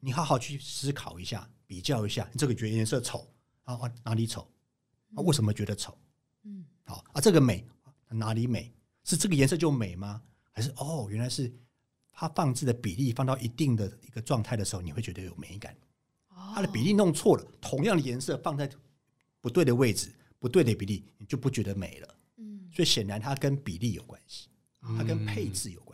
[0.04, 3.26] 你好好去思考一下，比较一下，你这个觉得颜色丑
[3.62, 3.74] 啊？
[4.04, 4.46] 哪里丑？
[5.14, 5.96] 啊，为什么觉得丑？
[6.42, 7.66] 嗯，好啊，这个美
[8.10, 8.70] 哪里美？
[9.02, 10.20] 是这个颜色就美吗？
[10.52, 11.50] 还是哦，原来是
[12.12, 15.74] 它放置的比例放到一定的一个状态的时候，你会觉得有美感。
[16.54, 18.68] 它的比例弄错了，同样的颜色放在
[19.40, 22.14] 不对的位置、不对的比例，你就不觉得美了。
[22.36, 24.48] 嗯，所以显然它跟比例有关系，
[24.82, 25.93] 它跟配置有关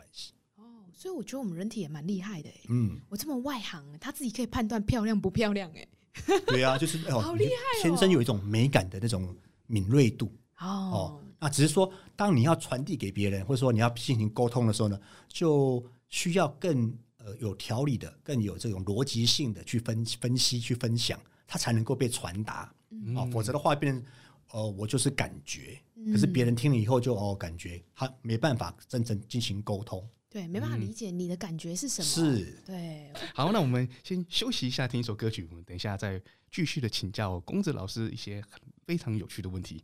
[1.01, 5.87] 所以我觉得我们人体也蛮厉害的哎，嗯，我这么外行，他自己可以判断漂亮不漂亮哎，
[6.45, 9.35] 对啊，就是好厉害，天生有一种美感的那种
[9.65, 11.19] 敏锐度哦。
[11.39, 22.71] 那只是说，当你要传递给别人，或者说你要进行沟通的时候呢，就需要更呃有条理的、更有这种逻辑性的去分分析、去分享，它才能够被传达
[23.15, 23.25] 啊。
[23.31, 24.03] 否则的话，变成
[24.51, 25.81] 呃我就是感觉，
[26.13, 30.07] 可是别人听了以后就哦感觉，他没办法真正进行沟通。
[30.31, 32.07] 对，没办法理解你的感觉是什么。
[32.07, 33.11] 是，对。
[33.35, 35.45] 好，那我们先休息一下，听一首歌曲。
[35.51, 39.83] 我们等一下再继续的请教公子老师一些很非常有趣的问题。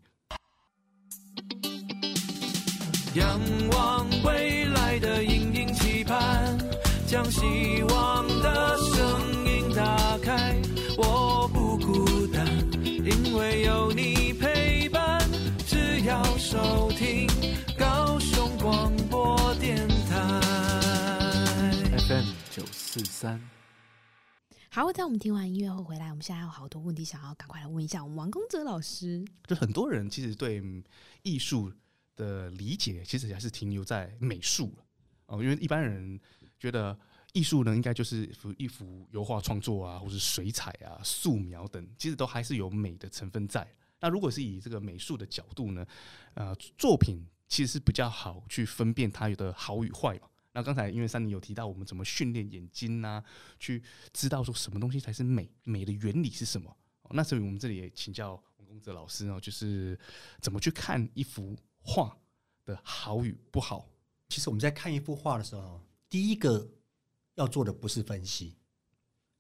[3.14, 3.38] 仰
[3.72, 6.58] 望未来的隐隐期盼，
[7.06, 10.56] 将希望的声音打开。
[10.98, 12.48] 我不孤单，
[12.86, 15.30] 因为有你陪伴。
[15.66, 16.87] 只要收
[23.20, 23.42] 三，
[24.70, 29.26] 好，在我们听完音乐后回来，我们现在还有好多问题想要赶快来问一下我们王公哲老师。
[29.48, 30.62] 就很多人其实对
[31.24, 31.74] 艺术
[32.16, 34.72] 的理解，其实还是停留在美术
[35.26, 36.20] 哦，因为一般人
[36.60, 36.96] 觉得
[37.34, 43.68] 艺术呢，应该就是一幅一幅油画创作啊，或是水彩啊、素描等，其实都还是有美的成分在。
[44.00, 45.84] 那如果是以这个美术的角度呢，
[46.36, 50.28] 呃，作品其实是比较好去分辨它有的好与坏嘛。
[50.58, 53.24] 那刚才因为三林有提到我们怎么训练眼睛啊，
[53.60, 56.76] 去知道说什么东西才是美，美的原理是什么。
[57.12, 59.96] 那所以我们这里也请教文公泽老师哦，就是
[60.42, 62.18] 怎么去看一幅画
[62.66, 63.88] 的好与不好。
[64.30, 66.68] 其实我们在看一幅画的时候，第一个
[67.36, 68.58] 要做的不是分析。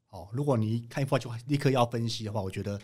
[0.09, 2.79] 哦，如果你看一幅画就立刻要分析的话，我觉得，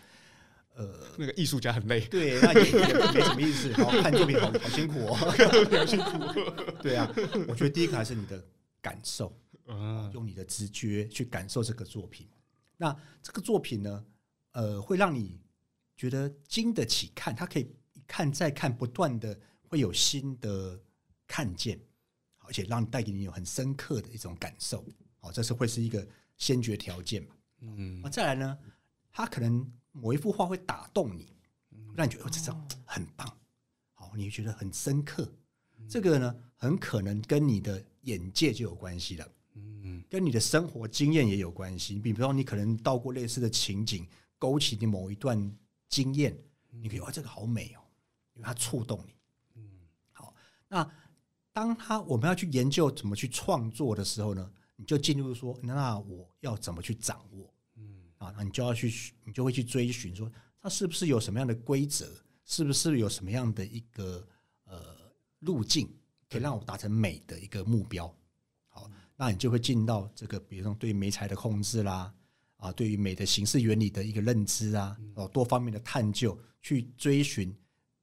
[0.74, 2.00] 呃，那个艺术家很累。
[2.06, 3.72] 对，那也，也没什么意思。
[3.74, 6.82] 好，看作品好好辛苦哦，好辛苦。
[6.82, 7.10] 对啊，
[7.48, 8.44] 我觉得第一个还是你的
[8.80, 12.28] 感受，嗯，用你的直觉去感受这个作品。
[12.76, 14.04] 那这个作品呢，
[14.52, 15.40] 呃，会让你
[15.96, 20.80] 觉得经得起看，它可以一看再看，不断的会有新的
[21.26, 21.78] 看见。
[22.46, 24.84] 而且让你带给你有很深刻的一种感受，
[25.16, 26.06] 好，这是会是一个
[26.36, 27.28] 先决条件嘛。
[27.62, 28.58] 嗯，那再来呢，
[29.10, 31.32] 他可能某一幅画会打动你，
[31.94, 33.26] 让你觉得这张很棒，
[33.94, 35.32] 好，你觉得很深刻。
[35.88, 41.98] 这个呢，很可能跟你的眼界就有关系了，嗯，跟你的生活经验也有关系。
[41.98, 44.06] 比方说，你可能到过类似的情景，
[44.38, 45.56] 勾起你某一段
[45.88, 46.36] 经验，
[46.70, 47.80] 你可以哇，这个好美哦，
[48.34, 49.14] 因为它触动你。
[49.54, 49.80] 嗯，
[50.12, 50.34] 好，
[50.68, 50.90] 那。
[51.54, 57.53] 当他我们要去研究怎么去创作的时候呢，你就进入说，那我要怎么去掌握？
[58.24, 62.06] 嗯啊，那你就要去，你就会去追寻说，它是不是有什么样的规则？
[62.44, 64.26] 是不是有什么样的一个
[64.64, 64.96] 呃
[65.40, 65.88] 路径，
[66.28, 68.14] 可以让我达成美的一个目标？
[68.68, 72.12] 好，那你就会进到这个，比如说对媒材的控制啦，
[72.56, 77.54] 啊，对于美的形式原理的一个认知啊，哦，多方面的探究，去追寻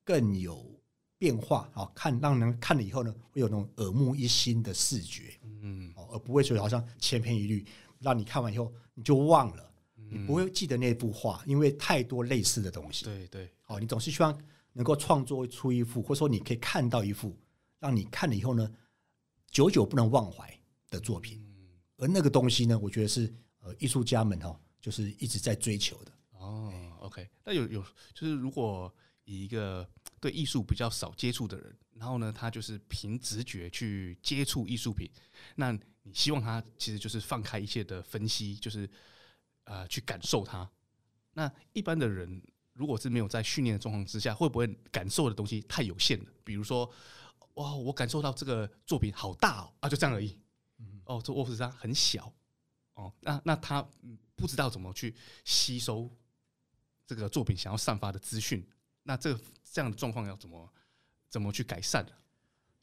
[0.04, 0.70] 更有。
[1.18, 7.64] 变化好，看让人看了以后呢，会有那种耳目一新的视觉，嗯，哦而不会说好像千篇一律，
[8.00, 9.71] 让你看完以后你就忘了，
[10.12, 13.06] 你不会记得那幅画，因为太多类似的东西。
[13.06, 14.38] 对对，好，你总是希望
[14.74, 17.36] 能够创作出一幅，或者说你可以看到一幅，
[17.80, 18.72] 让你看了以后呢，
[19.50, 20.54] 久久不能忘怀
[20.90, 21.42] 的作品。
[21.98, 26.12] 而那个东西呢，我觉得是呃艺术家们哈，就是一直在追求的。
[26.34, 27.82] 哦，OK，那有有
[28.14, 28.94] 就是如果
[29.24, 29.88] 以一个。
[30.20, 35.10] 对艺术比较少接触的人，然后呢，他就是凭直觉去接触艺术品。
[35.56, 35.72] 那
[36.04, 38.88] 你希望他其实就是放开一切的分析，就是
[39.64, 40.70] 呃去感受它。
[41.34, 42.42] 那一般的人
[42.74, 46.26] 如果是没有在训练的状况之下，会不会感受的东西太有限了？
[46.44, 46.90] 比如说，
[47.56, 50.38] 哇，我感受到这个作品好大哦，啊，就这样而已。
[51.06, 52.32] 哦，这卧室它很小
[52.94, 53.86] 哦，那那他
[54.36, 56.10] 不知道怎么去吸收
[57.06, 58.66] 这个作品想要散发的资讯。
[59.04, 60.74] 那这个这样的状况要怎么
[61.30, 62.12] 怎么去改善呢？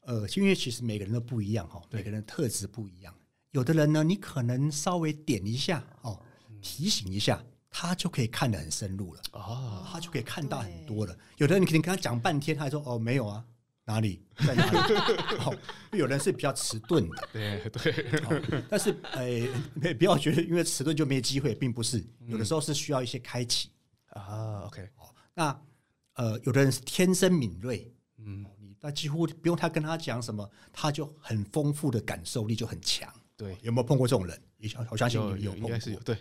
[0.01, 3.13] 呃，因为其实每个人都不一样哈，每个人的特质不一样。
[3.51, 6.23] 有的人呢，你可能稍微点一下哦，
[6.61, 11.17] 提醒一下，他就可以看得很深入了啊，他就可以看到很多了。
[11.37, 13.43] 有的人你可能跟他讲半天，他还说哦没有啊，
[13.85, 14.77] 哪里在哪里？
[15.45, 15.57] 哦，
[15.91, 17.91] 有人是比较迟钝的，对对。
[18.21, 19.47] 哦，但是哎，
[19.93, 23.69] 不要觉得因为迟钝就没机会，并不是，有的时候是需要一些开启
[24.09, 24.63] 啊。
[24.65, 25.61] OK，好，那。
[26.15, 33.09] 呃，有的人是天生敏锐，嗯，你那几乎不用他跟他讲什么，他就很丰富的感受力就很强。
[33.37, 34.37] 对，有没有碰过这种人？
[34.91, 35.99] 我相信有，有碰过，应该是有。
[36.01, 36.17] 对，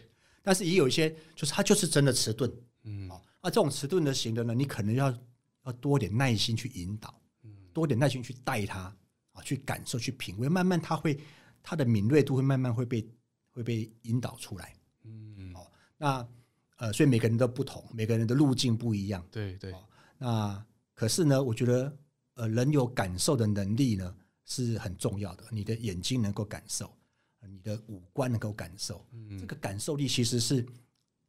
[0.48, 2.50] 但是也有一些，就是他就是真的迟钝，
[2.84, 5.14] 嗯，啊，这种迟钝的型的呢，你可能要
[5.66, 8.84] 要多点耐心去引导，嗯，多点耐心去带他
[9.32, 11.20] 啊，去感受、去品味，慢慢他会
[11.62, 13.06] 他的敏锐度会慢慢会被
[13.50, 16.26] 会被引导出来，嗯，哦，那
[16.78, 19.74] 呃，所以每个人都不同，每个人的路径不一样，对对。
[20.16, 21.94] 那可是呢，我觉得，
[22.36, 25.44] 呃，人有感受的能力呢是很重要的。
[25.50, 26.90] 你的眼睛能够感受，
[27.46, 30.66] 你的五官能够感受，嗯，这个感受力其实是，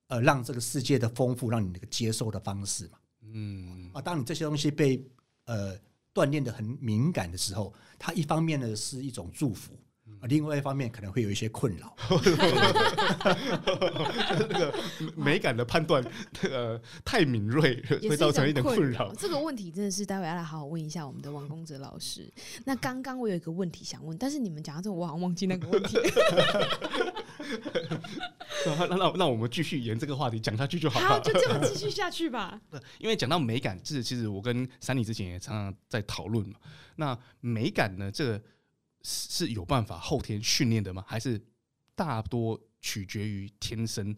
[0.08, 3.92] 呃，让这个世界的丰富，让你那个接受的方式嘛，嗯。
[3.94, 5.06] 啊，当你这些东西被
[5.46, 5.78] 呃
[6.14, 9.74] 锻炼得很敏感的时候，它一方面呢是一种祝福。
[10.28, 11.96] 另外一方面可能会有一些困扰，
[14.38, 14.74] 那个
[15.16, 16.04] 美感的判断，
[16.44, 19.14] 呃，太敏锐会造成一点困扰。
[19.16, 22.30] 这个问题真的是待会要来好好问一下我们的王公哲老师。
[22.66, 25.98] 那刚刚我有一个问题想问，但是你们讲到这，我好像忘记那个问题。
[28.66, 31.08] 那那那我们继续沿这个话题讲下去就好了。
[31.08, 32.60] 好，就这样继续下去吧。
[33.00, 36.56] 因为讲到美感，这其实我跟珊妮之前也常常在讨论嘛。
[36.98, 38.42] 那美感呢，这个。
[39.02, 41.04] 是有办法后天训练的吗？
[41.08, 41.42] 还是
[41.96, 44.16] 大多取决于天生？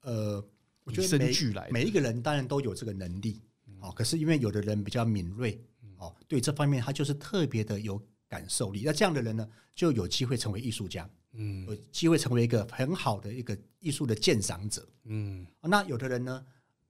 [0.00, 0.44] 呃，
[0.84, 1.32] 我觉得每
[1.70, 3.40] 每一个人当然都有这个能力，
[3.80, 5.64] 哦，可是因为有的人比较敏锐，
[5.98, 8.82] 哦，对这方面他就是特别的有感受力。
[8.84, 14.86] 那这样的人呢，就有机会成为艺术家，嗯有机会成为一个很好的一个艺术的鉴赏者。
[15.04, 16.46] 嗯，那有的人呢，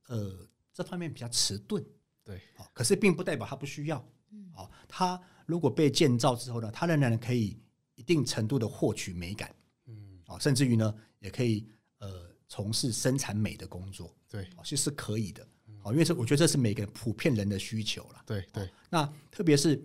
[0.07, 1.85] 呃，这方面比较迟钝，
[2.24, 4.02] 对，哦，可是并不代表他不需要。
[4.31, 7.59] 嗯，哦，他如果被建造之后呢，它仍然可以
[7.94, 9.55] 一定程度的获取美感，
[9.87, 11.66] 嗯，哦，甚至于呢，也可以
[11.98, 15.46] 呃从事生产美的工作，对，其实是可以的。
[15.85, 18.22] 哦，因为这我觉得这是每个普遍人的需求了。
[18.24, 19.83] 对对，那特别是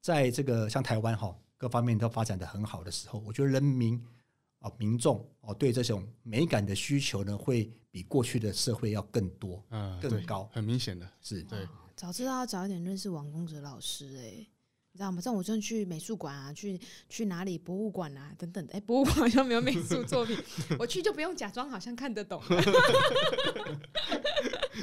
[0.00, 4.00] 在这个像台湾哈，各方面都发展的很好的时候，我觉得人民
[4.60, 9.60] 啊民众哦对这种美感的需求呢，会比过去的社会要更多，
[10.00, 10.48] 更高。
[10.52, 11.42] 很明显的，是。
[11.42, 14.46] 对，早知道要早一点认识王公哲老师哎、
[14.92, 15.20] 你知道吗？
[15.22, 18.74] 这样我就去美术馆啊，去去哪里博物馆啊等等的。
[18.74, 20.36] 哎、博物馆好像没有美术作品，
[20.78, 22.62] 我去就不用假装好像看得懂了。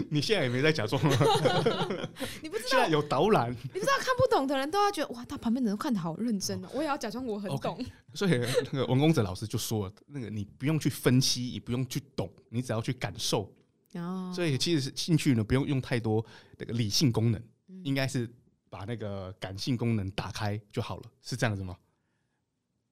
[0.10, 1.12] 你现在也没在假装吗？
[2.41, 7.84] 你不知道现在，有导览，你不知道看不懂的人都要觉得哇，他旁边的人都看的好认真哦、我也要假装我很懂。
[8.13, 8.32] 所以
[8.72, 13.52] 那个文公子老师就说了，那个你不用去分析，也不用去懂，你只要去感受。
[13.93, 16.24] 哦，所以其实是兴趣呢，不用用太多
[16.58, 18.30] 那个理性功能，嗯应该是
[18.69, 21.77] 把那个感性功能打开就好了，是这样子吗？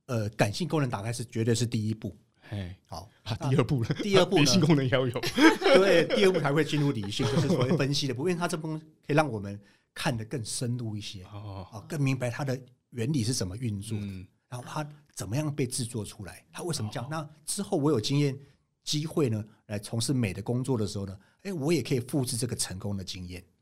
[0.07, 2.15] 呃，感性功能打开是绝对是第一步。
[2.51, 3.89] 哎，好，啊，第二步了？
[4.03, 5.19] 第二步呢 理性功能也要有，
[5.59, 9.59] 对，第二步才会进入理性，就是所谓分析的部分，因为它这部分可以让我们
[9.95, 12.59] 看得更深入一些，哦，啊，更明白它的
[12.91, 17.09] 原理是怎么运作的，嗯，然后它怎么样被制作出来，它为什么这样？
[17.09, 18.37] 那之后我有经验
[18.83, 23.54] 机会呢，来从事美的工作的时候呢，哎，我也可以复制这个成功的经验，哦，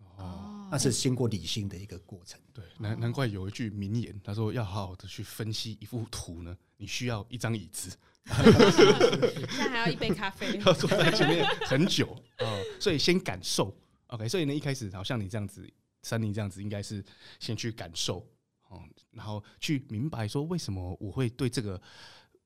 [0.73, 2.39] 那是经过理性的一个过程。
[2.51, 10.57] 对，难难怪有一句名言，他说要好好的去分析一幅图呢，你需要一张椅子， 现在还要一杯咖啡。
[10.65, 12.07] 要坐在前面很久
[12.39, 13.71] 哦，所以先感受
[14.07, 17.05] ，OK，所以呢，一开始好像你这样子，三林这样子，应该是
[17.39, 18.27] 先去感受
[18.69, 18.81] 哦，
[19.11, 21.79] 然后去明白说为什么我会对这个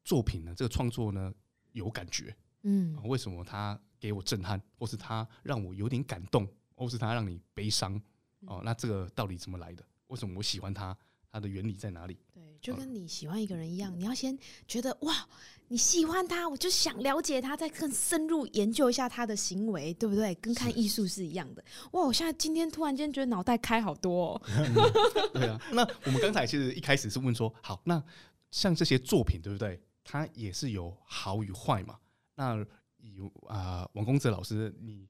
[0.03, 1.33] 作品呢，这个创作呢
[1.71, 2.93] 有感觉，嗯。
[2.97, 7.99] 哦为什么他给我震撼，或是他让我有点感动，或是他让你悲伤
[8.47, 9.83] 哦，那这个到底怎么来的？
[10.07, 10.97] 为什么我喜欢他？
[11.29, 12.17] 它的原理在哪里？
[12.33, 14.35] 对，就跟你喜欢一个人一样，你要先
[14.67, 15.27] 觉得哇，
[15.67, 20.33] 你喜欢他，我就想了解他，再更深入研究一下他的行为，对不对？
[20.35, 21.63] 跟看艺术是一样的。
[21.91, 24.41] 哇，我现在今天突然间觉得脑袋开好多哦。
[25.33, 28.01] 对啊，那我们刚才其实一开始是问说，好，那
[28.49, 29.79] 像这些作品，对不对？
[30.03, 31.99] 它也是有好与坏嘛。
[32.33, 32.65] 那
[32.97, 35.07] 以啊、呃，王恭哲老师，你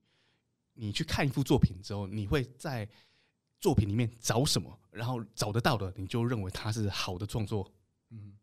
[0.73, 2.89] 你去看一幅作品之后，你会在
[3.59, 4.79] 作品里面找什么？
[4.91, 7.71] 然后找得到的，你就认为它是好的创作。
[8.09, 8.33] 嗯，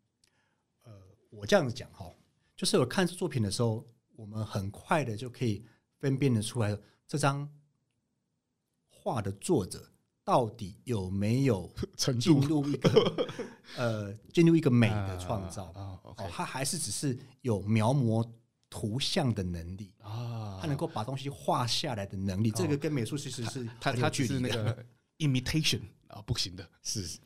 [0.83, 0.93] 呃，
[1.31, 2.13] 我这样子讲哈，
[2.57, 5.65] 就是我看作品的时候，我们很快的就可以
[5.99, 7.49] 分辨得出来，这张
[8.89, 9.91] 画的作者
[10.23, 13.27] 到底有没有 程进入一个
[13.77, 15.65] 呃进入一个美的创造？
[15.73, 18.25] 啊哦，他还是只是有描摹
[18.71, 24.87] 图像的能力啊，他能够把东西画下来的能力，这个跟美术其实是他他只是那个个
[25.19, 27.19] imitation 啊，不行的，是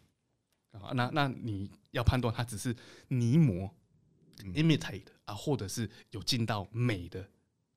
[0.72, 2.74] 啊，那那你要判断它只是
[3.08, 3.68] 泥模、
[4.44, 7.28] 嗯 imitate 啊，或者是有进到美的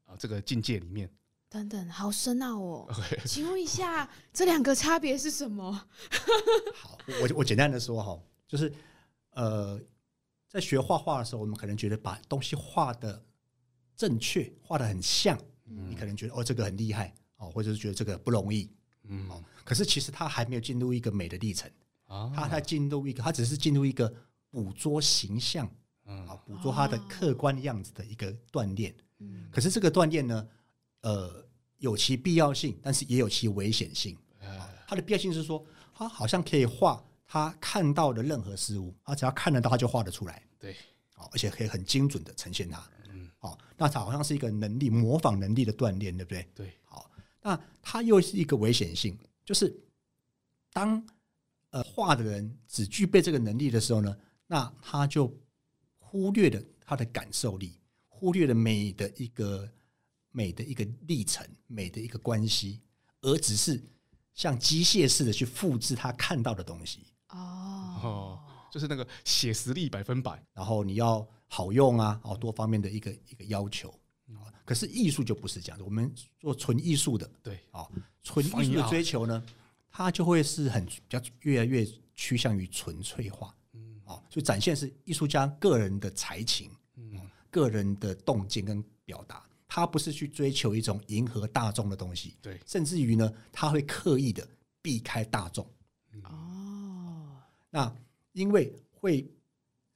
[0.06, 1.10] 啊这个境界里面。
[1.50, 2.93] 等等，好深奥哦。
[3.26, 5.71] 请问一下，这两个差别是什么？
[6.74, 8.71] 好，我我简单的说哈，就是
[9.32, 9.78] 呃，
[10.47, 13.26] 在学画画的时候，我们可能觉得把东西画的
[13.97, 18.71] 正确，画的很像，你可能觉得哦这个很厉害哦，或者是觉得这个不容易，
[19.04, 21.70] 嗯哦，可是其实他还没有进入一个美的历程，
[22.06, 24.14] 啊他在进入一个，他只是进入一个
[24.50, 25.70] 捕捉形象
[26.06, 28.94] 嗯啊，捕捉它的客观样子的一个锻炼。
[29.20, 30.48] 嗯可是这个锻炼呢，
[31.02, 31.46] 呃，
[31.78, 34.18] 有其必要性，但是也有其危险性。
[34.40, 40.44] 哎它的必要性是说，他好像可以画他看到的任何事物，他只要看得到，他就画得出来。
[40.60, 40.76] 对，
[41.16, 42.84] 哦，而且可以很精准的呈现它。
[43.10, 46.48] 嗯，好，那它好像是一个能力模仿能力的锻炼，对不对？
[46.54, 46.81] 对，好，
[47.42, 49.76] 那它又是一个危险性，就是
[50.72, 51.04] 当
[51.72, 54.16] 呃画的人只具备这个能力的时候呢，
[54.48, 55.34] 那他就
[55.98, 59.70] 忽略了他的感受力，忽略了美的一个
[60.32, 62.82] 美的一个历程，美的一个关系，
[63.22, 63.82] 而只是
[64.34, 67.08] 像机械似的去复制他看到的东西。
[67.30, 68.39] 哦，
[68.72, 70.44] 就是那个写实力百分百。
[70.54, 73.94] 然后你要好用啊，哦，多方面的一个一个要求
[74.36, 74.52] 啊。
[74.66, 77.88] 可是艺术就不是这样子，我们做纯艺术的，对，啊，
[78.24, 79.44] 纯艺术的追求呢，
[79.90, 87.20] 它就会是很比较越来越趋向于纯粹化，嗯，啊，就展现是艺术家个人的才情，嗯，
[87.50, 94.48] 个人的洞见跟表达，他不是去追求一种迎合大众的东西，对，甚至于呢，他会刻意的
[94.82, 95.68] 避开大众。
[96.24, 97.38] 哦，
[97.70, 97.94] 那
[98.34, 99.30] 因为会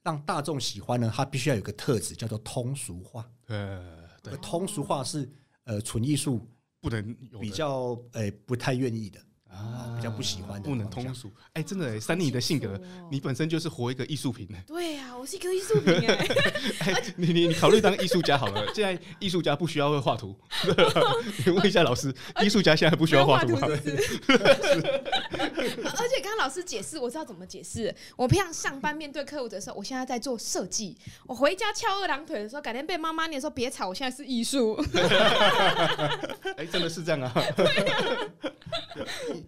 [0.02, 3.30] 让大众喜欢呢，它必须要有个特质叫做通俗化。
[3.46, 4.05] 呃，
[4.38, 5.28] 通俗化是
[5.64, 6.40] 呃纯艺术
[6.80, 9.20] 不能有比较呃不太愿意的。
[9.56, 11.32] 啊比较不喜欢的不能通俗。
[11.54, 12.78] 哎，真的，三妮的性格
[13.10, 14.46] 你本身就是活一个艺术品。
[14.66, 16.26] 对啊，我是一个艺术品哎。
[16.92, 18.64] 哎，你你你考虑当艺术家好了。
[18.74, 20.36] 现在艺术家不需要会画图，
[21.46, 23.66] 你问一下老师，艺术家现在不需要画图吗？
[23.68, 23.78] 而
[26.08, 27.94] 且刚刚老师解释，我知道怎么解释。
[28.16, 30.94] 我平常上班面对客户的时候，我现在在做设计；
[31.26, 34.74] 我回家翘二郎腿的时候，改天被妈妈念说别吵，我现在是艺术。
[36.56, 37.32] 哎，真的是这样啊。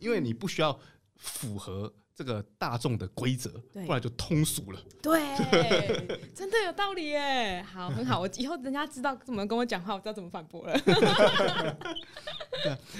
[0.00, 0.78] 因为你不需要
[1.16, 4.80] 符合这个大众的规则，不然就通俗了。
[5.00, 5.20] 对，
[6.34, 7.62] 真的有道理耶。
[7.62, 10.76] 好，很好，我以后人家知道怎么跟我讲话，我知道怎么反驳了。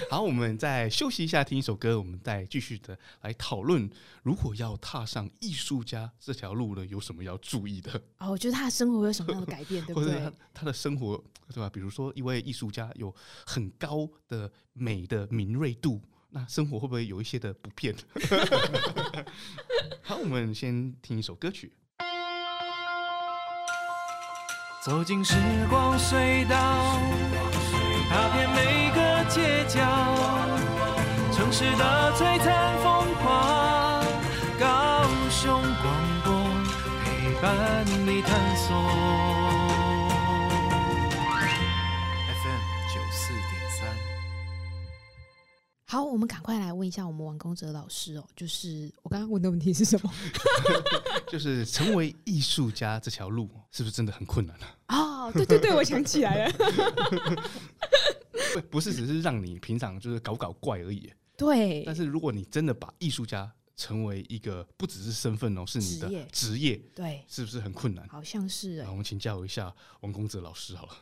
[0.08, 3.90] 好，我们再休息一下，听一首歌，我们再继续的来讨论，
[4.22, 10.32] 如果要踏上艺术家这条路呢，有什么要注意的，哦，我觉得他的生活有什么样的改变，对不对或者他？
[10.54, 11.20] 他的生活，
[11.52, 11.68] 对吧？
[11.68, 13.12] 比如说，一位艺术家有
[13.44, 16.00] 很高的美的敏锐度。
[16.30, 17.94] 那生活会不会有一些的不便？
[20.02, 21.72] 好，我们先听一首歌曲。
[24.84, 25.34] 走进时
[25.68, 26.98] 光隧道，
[28.08, 29.80] 踏遍每个街角，
[31.32, 34.02] 城市的璀璨风华，
[34.58, 36.32] 高雄广播
[37.04, 39.57] 陪伴你探索。
[45.90, 50.12] 好，我们赶快来问一下我们王恭哲老师哦，就是我刚刚问的问题是什么？
[51.32, 54.66] 就是成为艺术家这条路是不是真的很困难呢？
[54.88, 56.52] 哦，对对对，我想起来了，
[58.52, 61.10] 不 不是只是让你平常就是搞搞怪而已。
[61.38, 68.06] 对，但是如果你真的把艺术家成为一个不只是身份哦，是你的职业对，是不是很困难？
[68.08, 70.92] 好像是我，们请教一下王公哲老师好了。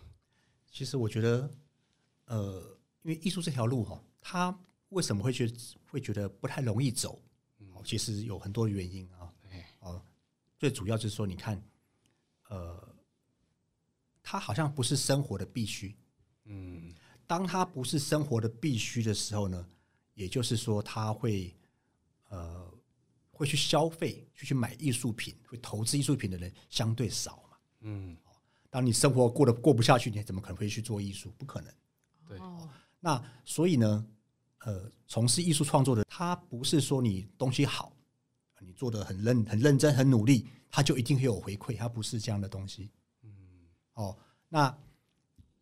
[0.71, 1.51] 其实我觉得，
[2.27, 4.57] 呃，因为艺术这条路哈，它
[4.91, 5.55] 为什么会觉得
[5.91, 7.21] 会觉得不太容易走？
[7.75, 9.33] 哦，其实有很多原因啊。
[10.59, 11.63] 最主要就是说，你看，
[12.49, 12.97] 呃，
[14.23, 15.95] 它好像不是生活的必须。
[16.45, 16.95] 嗯，
[17.27, 19.69] 当它不是生活的必须的时候呢，
[20.15, 21.55] 也就是说，他会
[22.31, 22.73] 呃
[23.31, 27.59] 会去消费、去去买艺术品、会投资艺术品的人相对少嘛。
[27.81, 28.17] 嗯，
[28.71, 31.31] 当你生活过得过不下去，你怎么可能会去做艺术？
[31.37, 31.71] 不可能。
[32.27, 32.67] 对，哦，
[32.99, 34.07] 那所以呢，
[34.67, 37.97] 呃，从事艺术创作的，他不是说你东西好，
[38.59, 42.91] 你做的很认很认真很努力，他就一定会有回馈，他不是这样的东西。
[43.23, 43.31] 嗯，
[43.95, 44.65] 哦，那、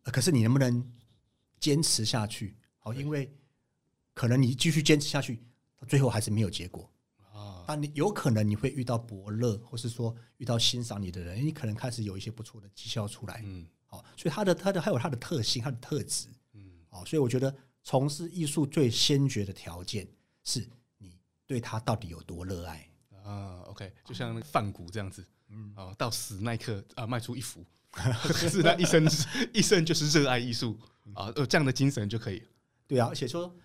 [0.05, 0.83] 呃可是你能不能
[1.59, 2.57] 坚持下去？
[2.81, 3.31] 哦，因为
[4.11, 5.35] 可能你继续坚持下去，
[5.79, 6.91] 到最后还是没有结果。
[7.31, 13.43] 啊，但你有可能你会遇到伯乐，或是说遇到欣赏你的人，你可能开始有一些不错的绩效出来。
[13.45, 16.27] 嗯好、所以他的他的还有他的特性，他的特质。
[16.53, 17.55] 嗯，好，所以我觉得
[17.85, 20.07] 从事艺术最先决的条件
[20.43, 20.67] 是
[20.97, 22.89] 你对它到底有多热爱。
[23.23, 29.07] 啊，OK，就像那个梵谷这样子，嗯，啊，到死那一刻啊，卖出一幅，可 是他一生
[29.53, 30.77] 一生就是热爱艺术
[31.13, 32.41] 啊，有，这样的精神就可以。
[32.87, 33.55] 对啊，而且说，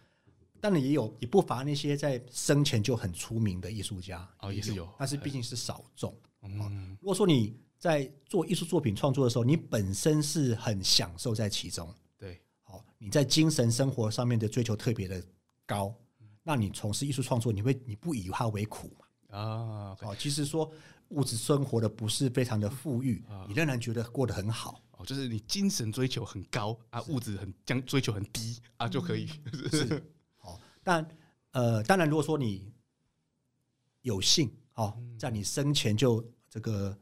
[0.61, 6.15] 当然也有也不乏那些在生前就很出名的艺术家哦也是有但是毕竟是少众。
[6.43, 11.95] 嗯，如果说你在做艺术作品创作的时候，你本身是很享受在其中，
[13.03, 15.25] 你在精神生活上面的追求特别的
[15.65, 15.95] 高，
[16.43, 19.39] 那你从事艺术创作，你会你不以它为苦嘛？
[19.39, 20.71] 啊哦，其实说
[21.09, 24.83] 物质生活的不是非常的富裕啊，你仍然觉得过得很好。
[24.93, 29.27] 哦，就是你精神追求很高啊，物质很将追求很低啊，就可以。
[29.71, 30.03] 是，
[30.43, 31.09] 哦，但
[31.53, 32.71] 呃，当然，如果说你
[34.03, 36.95] 有幸哦，在你生前就这个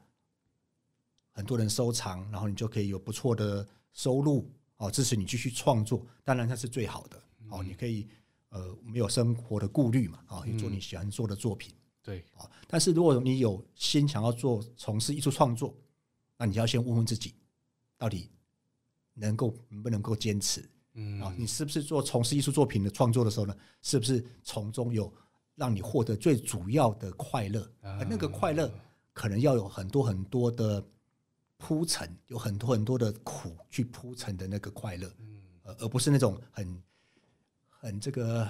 [1.32, 4.49] 很多人收藏，然后你就可以有不错的收入
[4.79, 8.09] 哦，支持你继续创作，当然那是最好的哦，你可以
[8.49, 11.72] 呃没有生活的顾虑嘛，啊，也做你喜欢做的作品
[12.03, 12.51] 对，啊。
[12.66, 15.74] 但是如果你有心想要做从事艺术创作，
[16.37, 17.35] 那你要先问问自己，
[17.97, 18.31] 到底
[19.14, 20.68] 能够能不能够坚持。
[20.95, 23.57] 嗯啊，你是不是做从事艺术作品的创作的时候呢？
[23.83, 25.12] 是不是从中有
[25.55, 27.68] 让你获得最主要的快乐？
[27.83, 28.72] 而那个快乐
[29.12, 30.85] 可能要有很多很多的
[31.59, 35.43] 铺陈，有很多很多的苦去铺陈的那个快乐，嗯，
[35.79, 36.83] 而不是那种很
[37.69, 38.49] 很这个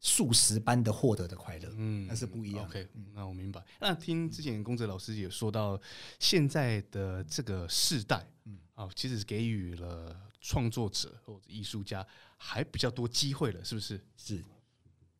[0.00, 2.80] 速食般的获得的快乐，嗯那是不一样的。
[2.80, 3.62] OK，那我明白。
[3.78, 5.80] 那听之前公哲老师也说到，
[6.18, 12.04] 现在的这个世代，嗯，啊，其实给予了创作者或者艺术家
[12.36, 14.00] 还比较多机会了，是不是？
[14.16, 14.42] 是，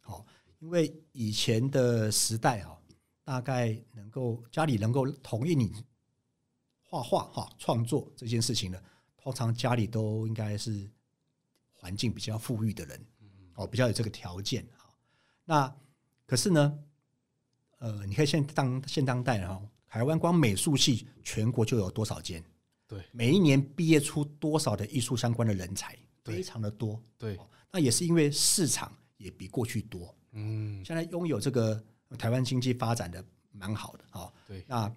[0.00, 0.26] 好，
[0.58, 2.76] 因为以前的时代啊，
[3.24, 5.72] 大概能够家里能够同意你
[6.92, 8.78] 画画哈创作这件事情呢，
[9.16, 10.86] 通常家里都应该是
[11.72, 13.06] 环境比较富裕的人
[13.54, 14.66] 哦，比较有这个条件。
[15.42, 15.74] 那
[16.26, 16.78] 可是呢，
[17.78, 22.44] 呃，你看现当现当代哈，台湾光美术系全国就有多少间？
[22.86, 27.02] 对，每一年毕业出多少的艺术相关的人才，非常的多。
[27.16, 27.38] 对，
[27.70, 30.14] 那也是因为市场也比过去多。
[30.32, 31.82] 嗯，现在拥有这个
[32.18, 34.30] 台湾经济发展的蛮好的啊。
[34.46, 34.94] 对，那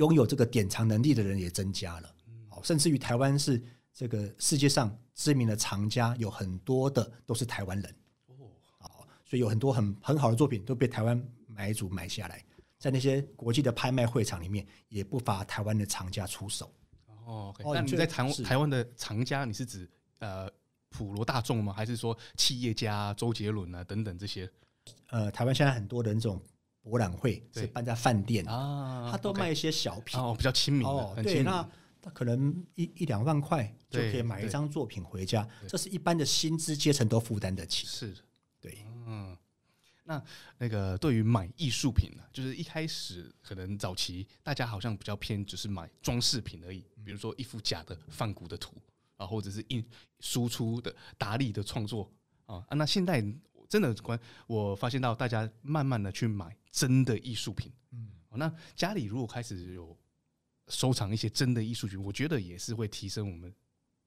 [0.00, 2.14] 拥有这个典藏能力的人也增加了。
[2.48, 7.94] 哦，甚至于台湾是这个世界上知名的藏家，有很多的都是台湾人。
[8.28, 12.42] 哦所以有很多很很好的作品都被台湾买主买下来，
[12.78, 16.72] 在那些国际的拍卖会场里面，也不乏台湾的藏家出手。
[17.26, 19.88] 哦，那、你在台湾台湾的藏家，你是指
[20.18, 20.50] 呃
[20.88, 21.72] 普罗大众吗？
[21.72, 24.50] 还是说企业家周杰伦啊等等这些？
[25.10, 26.42] 呃，台湾现在很多的那种
[26.82, 31.14] 博览会是办在饭店啊，他都卖一些小品哦，比较亲民哦。
[31.22, 31.68] 对，那
[32.00, 37.86] 他可能一一两万块就可以买一张作品回家，这是一般的薪资阶层都负担得起。
[37.86, 38.20] 是的，
[38.60, 38.86] 对。
[39.06, 39.36] 嗯，
[40.04, 40.22] 那
[40.56, 48.74] 那个对于买艺术品呢，就是一开始可能早期大家好像比较偏，只是买装饰品而已，比如说一幅假的梵谷的图
[49.16, 49.84] 啊，或者是印
[50.20, 52.10] 输出的达利的创作
[52.46, 52.64] 啊。
[52.70, 53.22] 那现在
[53.68, 57.72] 真的关，我发现到大家慢慢的去买真的艺术品。
[57.92, 59.96] 嗯，那家里如果开始有
[60.68, 63.54] 收藏一些真的艺术品，我觉得也是会提升我们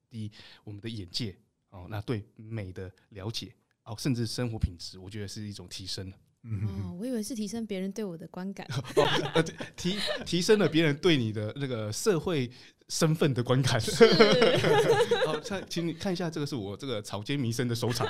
[0.10, 0.32] 第一
[0.64, 1.36] 我们的眼界
[1.70, 3.54] 哦，那对美的了解。
[3.84, 6.10] 哦，甚至生活品质，我觉得是一种提升。
[6.44, 9.44] 嗯，哦，我以为是提升别人对我的观感， 哦、
[9.76, 12.50] 提提升了别人对你的那个社会
[12.94, 13.82] 身份的观感。
[15.26, 15.36] 好，
[15.68, 18.08] 请你看一下，这个是我这个草间弥生的收藏。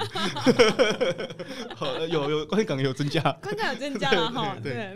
[1.73, 4.57] 好，有有观感有增加，观感有增加了哈。
[4.61, 4.93] 对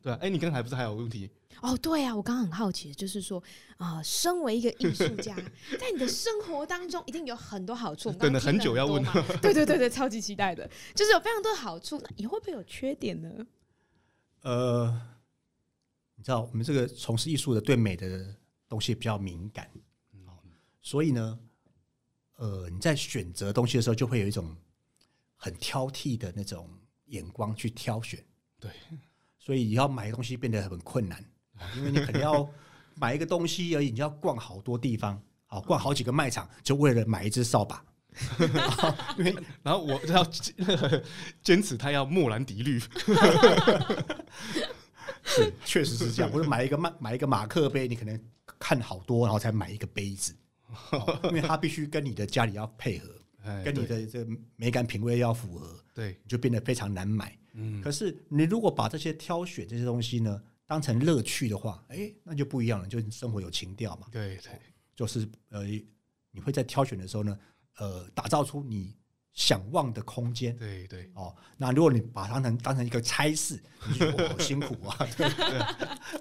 [0.00, 1.28] 对啊，哎，你刚才不是还有问题？
[1.62, 3.42] 哦，对啊，我刚刚很好奇，就是说
[3.76, 5.34] 啊、呃，身为一个艺术家，
[5.76, 8.12] 在你的生活当中一定有很多好处。
[8.12, 9.02] 等了很久要问，
[9.42, 13.28] 对对对对，超级期待的，就是有非常多的好处，那你会不会有缺点呢？
[14.42, 15.17] 呃，你
[16.28, 18.22] 知道我们这个从事艺术的，对美的
[18.68, 19.66] 东西比较敏感，
[20.12, 20.20] 嗯，
[20.82, 21.38] 所以呢，
[22.36, 24.54] 呃，你在选择东西的时候，就会有一种
[25.36, 26.68] 很挑剔的那种
[27.06, 28.22] 眼光去挑选，
[28.60, 28.70] 对，
[29.38, 31.24] 所以你要买东西变得很困难。
[31.74, 32.46] 因为你可能要
[32.94, 37.82] 买一个东西而已，你要逛好多地方，好逛好几个卖场，就为了买一支扫把。
[39.16, 40.22] 因 为然后我要
[41.42, 42.78] 坚持他要莫兰迪绿，
[45.28, 46.32] 是 确实是这样。
[46.32, 48.20] 或者买一个买买一个马克杯，你可能
[48.58, 50.34] 看好多，然后才买一个杯子，
[51.24, 53.08] 因为它必须跟你的家里要配合，
[53.64, 57.36] 跟你的这个美感品味要符合，对，就变得非常难买。
[57.54, 64.06] 嗯，可是你如果把这些挑选这些东西呢，当成乐趣的话，哎、欸，那就不一样了，就生活有情调嘛。
[64.12, 64.52] 对对，
[64.94, 65.64] 就是呃，
[66.30, 67.38] 你会在挑选的时候呢，
[67.78, 68.94] 呃，打造出你
[69.38, 70.54] 想望的空间。
[70.56, 74.96] 对对，哦，那如果你把它当成当成一个差事，你觉得我好辛苦啊。
[75.16, 75.28] 对，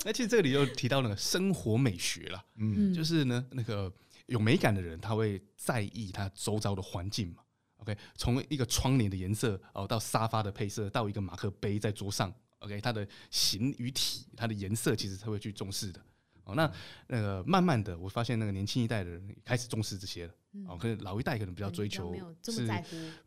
[0.05, 3.91] 那其实这里又提到那个生活美学了，嗯，就是呢，那个
[4.27, 7.41] 有美感的人，他会在意他周遭的环境嘛。
[7.77, 12.31] OK，从一个窗帘的颜色哦，到沙发的配色，到一个马克杯在桌上。
[12.59, 15.99] OK，它的形与体，它的颜色其实他会去重视的。
[16.43, 16.71] 哦，那
[17.07, 20.33] 那个慢慢的，我发现那个年轻一代的人开始重视这些了。
[20.65, 22.67] 哦，可是老一代可能比较追求是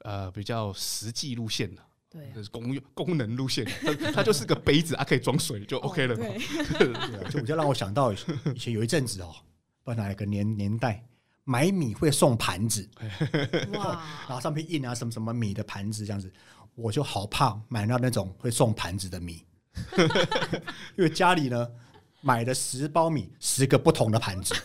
[0.00, 3.64] 呃比较实际路线的，对，就是功用功能路线。
[3.82, 6.24] 它它就是个杯子啊，可以装水就 OK 了嘛。
[6.78, 9.34] 对，就比较让我想到以前有一阵子哦，
[9.84, 11.04] 不知道哪一个年年代
[11.44, 12.88] 买米会送盘子，
[13.74, 16.32] 哇，然后上面印啊什么什么米的盘子这样子。
[16.76, 19.44] 我就好怕买到那种会送盘子的米，
[20.96, 21.68] 因为家里呢
[22.20, 24.54] 买了十包米，十个不同的盘子。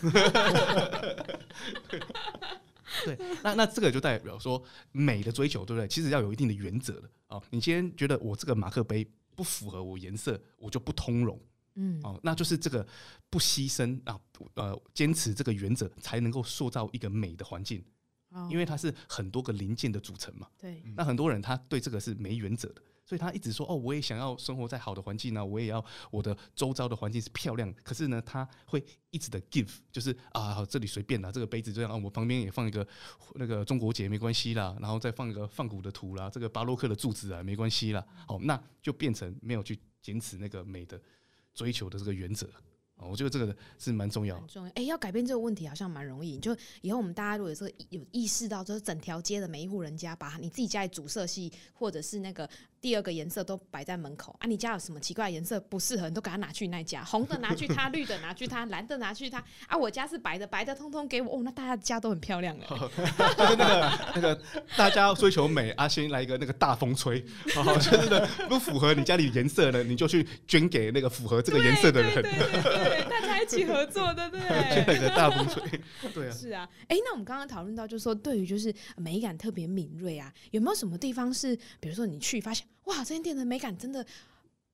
[3.04, 5.86] 对，那那这个就代表说美的追求，对不对？
[5.88, 7.42] 其实要有一定的原则的哦。
[7.50, 11.38] 你今天觉得我这个马克杯不符合我颜色，我就不通融。
[11.74, 12.86] 嗯，哦，那就是这个
[13.28, 14.18] 不牺牲啊，
[14.54, 17.84] 呃，坚持这个原则，才能够塑造一个美的环境。
[18.50, 27.72] 因为它是很多个零件的组成嘛，对，那很多人他对这个是没原则的，所以他一直说哦，我也想要生活在好的环境呢，我也要我的周遭的环境是漂亮。
[27.84, 32.84] 可是呢，他会一直的 give，就是啊，这里随便啦，这个杯子这样啊，我旁边也放一个
[33.36, 41.00] 那个中国结没关系啦，然后再放一个放古的图啦，这个巴洛克的柱子啊没关系啦，哦，那就变成没有去坚持那个美的
[41.54, 42.50] 追求的这个原则。
[42.98, 44.72] 我觉得这个是蛮重要，重要。
[44.72, 46.38] 哎，要改变这个问题好像蛮容易。
[46.38, 52.48] 就以后我们大家如果有有意识到，就是整条街的每一户人家，把你自己家里主色系或者是那个
[52.86, 54.36] 第二个颜色都摆在门口。
[54.38, 61.36] 啊，你家有什么奇怪颜色不适合，你都给他拿去那家，红的拿去他，绿的拿去他，蓝的拿去他啊，我家是白的，白的通通给我。
[61.36, 62.66] 哦，那大家家都很漂亮哎，
[63.36, 64.40] 就是那个那个
[64.76, 67.18] 大家要追求美啊，先来一个那个大风吹，
[67.58, 74.40] 哦，就是的不符合你家里颜色的，你就去捐给那个符合这个颜色的人，对对对对对，大家一起合作的，对，
[74.86, 75.62] 那个大风吹，
[76.14, 84.04] 对啊，是啊，哎，那我们刚刚讨论到，就是说对于就是美感特别敏锐啊，有没有什么地方是，比如说你去发现，哇，这间店的美感真的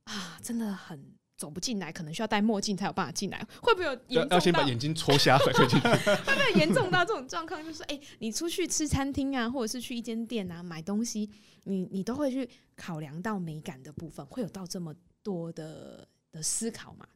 [0.04, 1.02] 啊，真的很
[1.36, 4.36] 走不进来，可能需要戴墨镜才有办法进来，会不会有严重到？
[4.36, 5.68] 要先把眼睛戳瞎才可以。
[5.80, 7.64] 会不会严重到这种状况？
[7.64, 11.28] 就是哎、欸，你出去吃餐厅啊，或者是去一间店啊买东西，
[11.64, 17.06] 你你都会去考量到美感的部分，会有到这么多的的思考吗？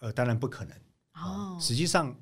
[0.00, 0.76] 呃，当然不可能
[1.14, 1.58] 哦。
[1.60, 2.14] 实际上，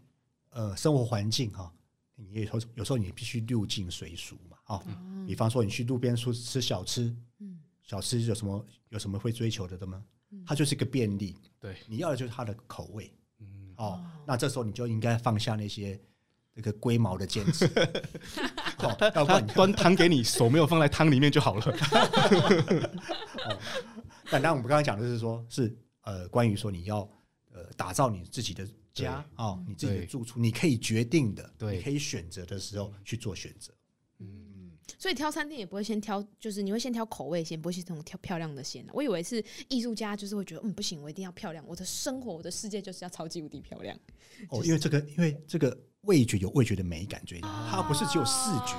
[0.50, 1.70] 呃，生活环境哈，
[2.14, 4.82] 你也有有时候你必须入境随俗嘛，哦，
[5.26, 10.02] 比方说你去路边出吃小吃，嗯，小吃有什么有什么会追求的的吗？
[10.46, 16.00] 它就是一个便利，对，你要的就是它的口味，嗯，哦，那这时候你就应该放下那些
[16.54, 17.68] 那个龟毛的坚持，
[18.78, 21.64] 他他端汤给你，手没有放在汤里面就好了。
[23.44, 23.58] 哦，
[24.30, 27.08] 但当然我们刚刚讲的是说，是呃，关于说你要。
[27.56, 33.72] 呃，打造你自己的家哦，你自己的住处，你可以决定的，你可以选择的时候去做选择。
[34.18, 38.86] 嗯，所以挑餐厅也不会先挑，就是你会先挑口味先，不会先从挑漂亮的先。
[38.92, 43.98] 我以为是艺术家，就是会觉得嗯，不行，我一定要漂亮，我的生活，我的世界就是要超级无敌漂亮。
[44.50, 45.74] 哦，因为这个，因为这个
[46.06, 48.74] 味觉有味觉的美感，觉得它不是只有视觉。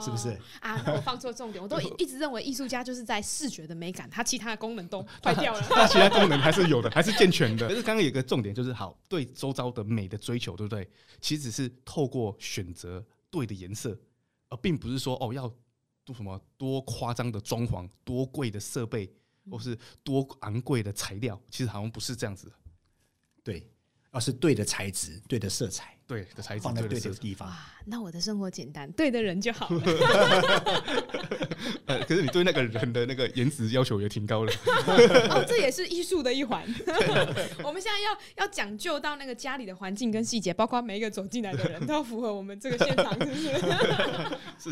[0.00, 0.30] 是不是
[0.60, 0.82] 啊？
[0.86, 5.66] 我放错重点，我都 一直认为艺术家就是在视觉的美感，他其他的功能都坏掉了。
[5.68, 7.68] 那其他功能还是有的，还是健全的。
[7.68, 10.88] 可是刚刚有个重点，就是好对周遭的美的追求，对不对？
[11.20, 13.94] 其实是透过选择对的颜色，
[14.48, 15.46] 而并不是说哦要
[16.06, 19.12] 多什么多夸张的装潢、多贵的设备，
[19.50, 21.38] 或是多昂贵的材料。
[21.50, 22.52] 其实好像不是这样子的。
[23.44, 23.70] 对，
[24.12, 25.88] 而是对的材质、对的色彩。
[26.04, 27.48] 对的材质放在对的地方。
[27.48, 27.56] 哇，
[27.86, 29.80] 那我的生活简单，对的人就好了。
[31.86, 34.52] 呃，可是你对那个人的那个颜值要求也挺高的。
[35.32, 36.62] 哦，这也是艺术的一环。
[37.64, 43.48] 我们现在要要讲究到那个家里的环境跟细节，包括每一个走进来的人都要符合我们这个现场，是不是？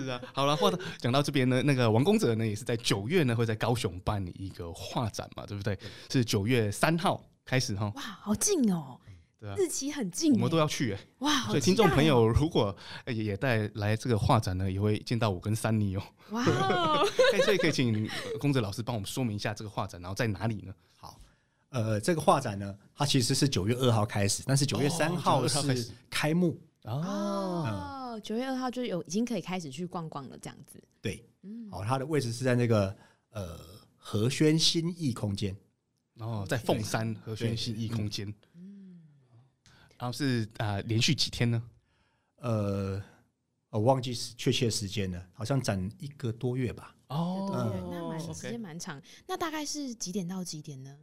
[0.04, 0.20] 是啊。
[0.34, 5.78] 好了，话讲到这边呢，那个王公哲呢也是在九月呢会在高雄办理一个画展嘛，对不对？
[6.10, 7.90] 是九月三号开始哈。
[7.96, 9.00] 哇，好近哦。
[9.40, 11.08] 啊、日期很近，我们都要去哎、欸！
[11.20, 12.76] 哇，所以听众朋友如果
[13.06, 16.02] 也带来这个画展呢，也会见到我跟珊妮哦。
[16.30, 16.44] 哇
[17.54, 20.74] 以可以请公子老师帮我们说明一下这个画展，然后在哪里呢？
[20.94, 21.18] 好，
[21.70, 28.20] 呃，这个画展呢，它其实是九月二号开始，但是九月三号是开幕哦。
[28.22, 30.82] 九、嗯、月二号就有已经可以开始去逛逛了，这样子。
[31.00, 32.94] 对，嗯，好，它的位置是在那个
[33.30, 33.58] 呃
[33.96, 35.56] 和轩新意空间，
[36.18, 38.32] 哦，在凤山和轩新意空间。
[40.00, 41.62] 然后是啊、呃，连续几天呢？
[42.36, 43.02] 呃，
[43.68, 46.96] 我忘记确切时间了，好像展一个多月吧。
[47.08, 49.00] 哦，嗯、那蛮时间蛮长。
[49.26, 50.96] 那大概是几点到几点呢？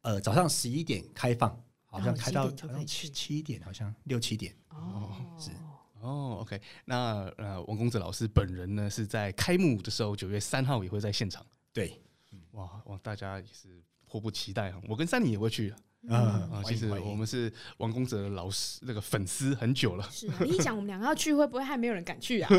[0.00, 4.52] 呃，早上十一点开放，好像开到好像七七点，好像六七点。
[4.70, 5.52] 哦，是
[6.00, 6.60] 哦，OK。
[6.84, 11.46] 那呃，王公子老师本人呢，是在开幕的时候，九月三号也会在现场。
[11.72, 12.02] 对，
[12.50, 14.82] 哇哇，大家也是迫不及待啊！
[14.88, 15.72] 我跟三妮也会去。
[16.08, 16.16] 嗯、
[16.50, 20.08] 啊，其实我们是王公哲老师那个粉丝很久了。
[20.10, 22.50] 是啊，你一讲我们两个要去，会不会还没有人敢去啊？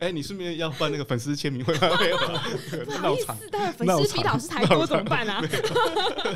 [0.00, 1.90] 哎、欸，你顺便要办那个粉丝签名会吗？
[2.00, 2.16] 没有，
[2.86, 5.42] 不好意思，但粉丝比老师太多怎么办啊？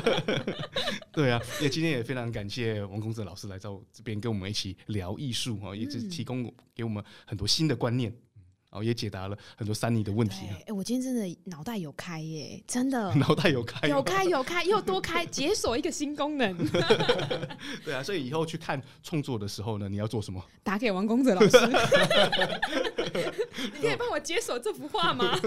[1.11, 6.43] 对啊，也今天也非常感谢王公哲老师来到这边跟我们一起聊艺术啊，也是提供
[6.75, 8.15] 给我们很多新的观念。
[8.75, 10.45] 哦，也解答了很多三妮的问题。
[10.51, 16.55] 哎、欸，我今天真的脑袋有开耶，真的脑袋有开，有开有开，又多开解锁一个新功能。
[17.85, 20.43] 对啊，所以以后去看创作的时候呢，你要做什么？
[20.61, 21.57] 打给王公哲老师。
[23.73, 25.39] 你可以帮我解锁这幅画吗？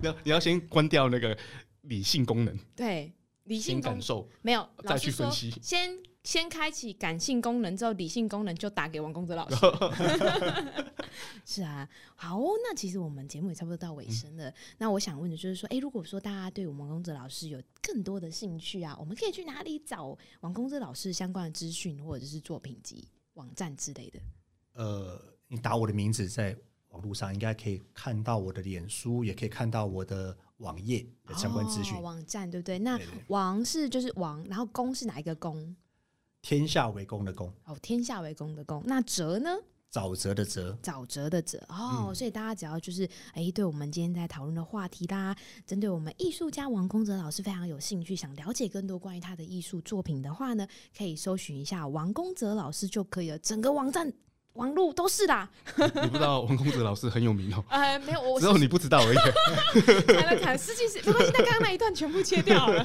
[0.00, 1.36] 你要你要先关掉那个
[1.82, 2.56] 理性功能。
[2.76, 3.12] 对，
[3.44, 5.52] 理性感受没有，再去分析。
[5.60, 5.90] 先
[6.28, 9.56] 先开启感性功能之后，理性功能就打给王公子老师。
[11.46, 14.50] 是啊，好，那其实我们节目也差不多到尾声了。
[14.50, 24.20] 嗯、那我想问的就是说，哎、欸，如果说大家对我们王恭哲老师有更多的兴趣啊，我们可以去哪里找王公子老师相关的资讯或者是作品集、网站之类的？
[24.74, 26.54] 呃，你打我的名字在
[26.90, 32.02] 网络上，应该可以看到我的脸书，也可以看到我的网页的相关资讯、哦。
[32.02, 32.78] 网站对不对？
[32.78, 35.74] 那王是就是王，然后公是哪一个恭？
[36.42, 37.52] 天下为公的公。
[37.64, 38.82] 哦，天下为公的公。
[38.86, 39.50] 那哲呢？
[39.90, 45.34] 沼泽的泽，沼泽的泽哦，嗯、所以大家只要就是哎、欸，对我们今天在讨论的话题啦，
[45.64, 54.12] 针对我们艺术家王公泽老师非常有兴趣，想了解更多关于他的艺术作品的话呢，可以搜寻一下王公泽老师就可以了，整个网站。
[54.58, 57.64] 网路都是的，你不知道王公子老师很有名哦？
[57.68, 59.16] 哎， 没有，我只有你不知道而已。
[60.12, 62.84] 才能看，实际是没关系，但刚刚那一段全部切掉了。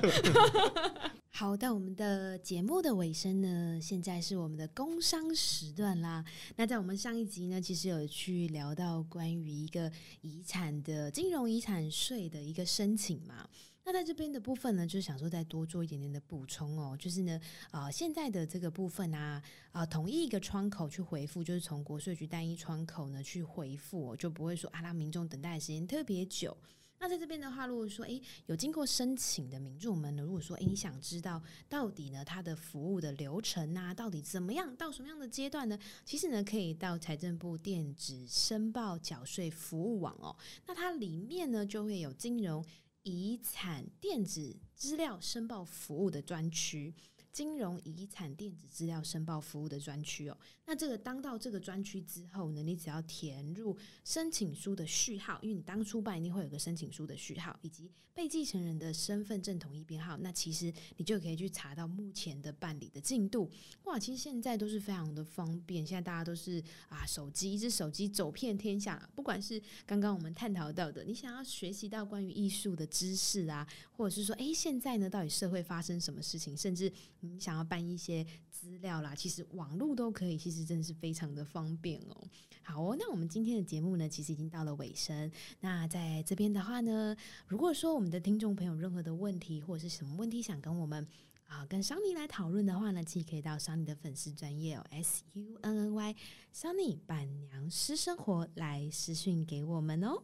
[1.35, 6.23] 好，到我们的节目的尾声呢，现在是我们的工商时段啦。
[6.55, 13.47] 那在我们上一集呢，其实有去聊到关于一个遗产的金融遗产税的一个申请嘛。
[13.85, 17.37] 那在这边的部分呢，就是想说再多做一点点的补充哦，就是呢，
[17.69, 26.55] 啊、呃，现在的这个部分啊，啊、呃，统一一个窗口去回复，就是从国税局单一窗口呢去回复，就不会说啊，让民众等待的时间特别久。
[26.97, 35.77] 那在这边的话，如果说诶有经过申请的民众们呢，如果说诶你想知道到底呢它的服务的流程啊，到底怎么样，到什么样的阶段呢？
[36.05, 40.33] 其实呢，可以到财政部电子申报缴税服务网哦，
[40.65, 42.63] 那它里面呢就会有金融。
[43.03, 46.95] 遗产电子资料申报服务的专区。
[47.33, 53.75] 金融遗产电子资料申报服务的专区哦，那这个当到这个专区之后呢，你只要填入
[54.05, 63.49] 申请书的序号，因为你当初办一定会有个申请书的序号，以及被继承人的身份证统一编号，那其实你就可以去查到目前的办理的进度。
[63.85, 76.91] 哇，其实现在都是非常的方便，现在大家都是啊，手机一只手机走遍天下，不管是刚刚我们探讨到的，你想要学习到关于艺术的知识啊，或者是说，诶，现在呢到底社会发生什么事情，甚至。
[77.25, 82.27] 你想要办一些资料啦，其实网络都可以，其实真的是非常的方便哦。
[82.61, 85.31] 好哦，那我们今天的节目呢，其实已经到了尾声。
[85.61, 87.15] 那在这边的话呢，
[87.47, 91.07] 如果说我们的听众朋友任何的问题或者是什么问题想跟我们
[91.47, 96.15] 啊跟 Sunny 来讨论的话呢，其实可以到 Sunny 的粉丝专业哦，S U N N Y
[96.53, 100.23] Sunny 板娘私生活来私讯给我们哦。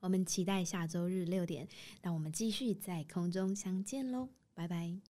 [0.00, 1.68] 我们期待下周日六点，
[2.02, 5.09] 让我们继续在空中相见喽，拜拜。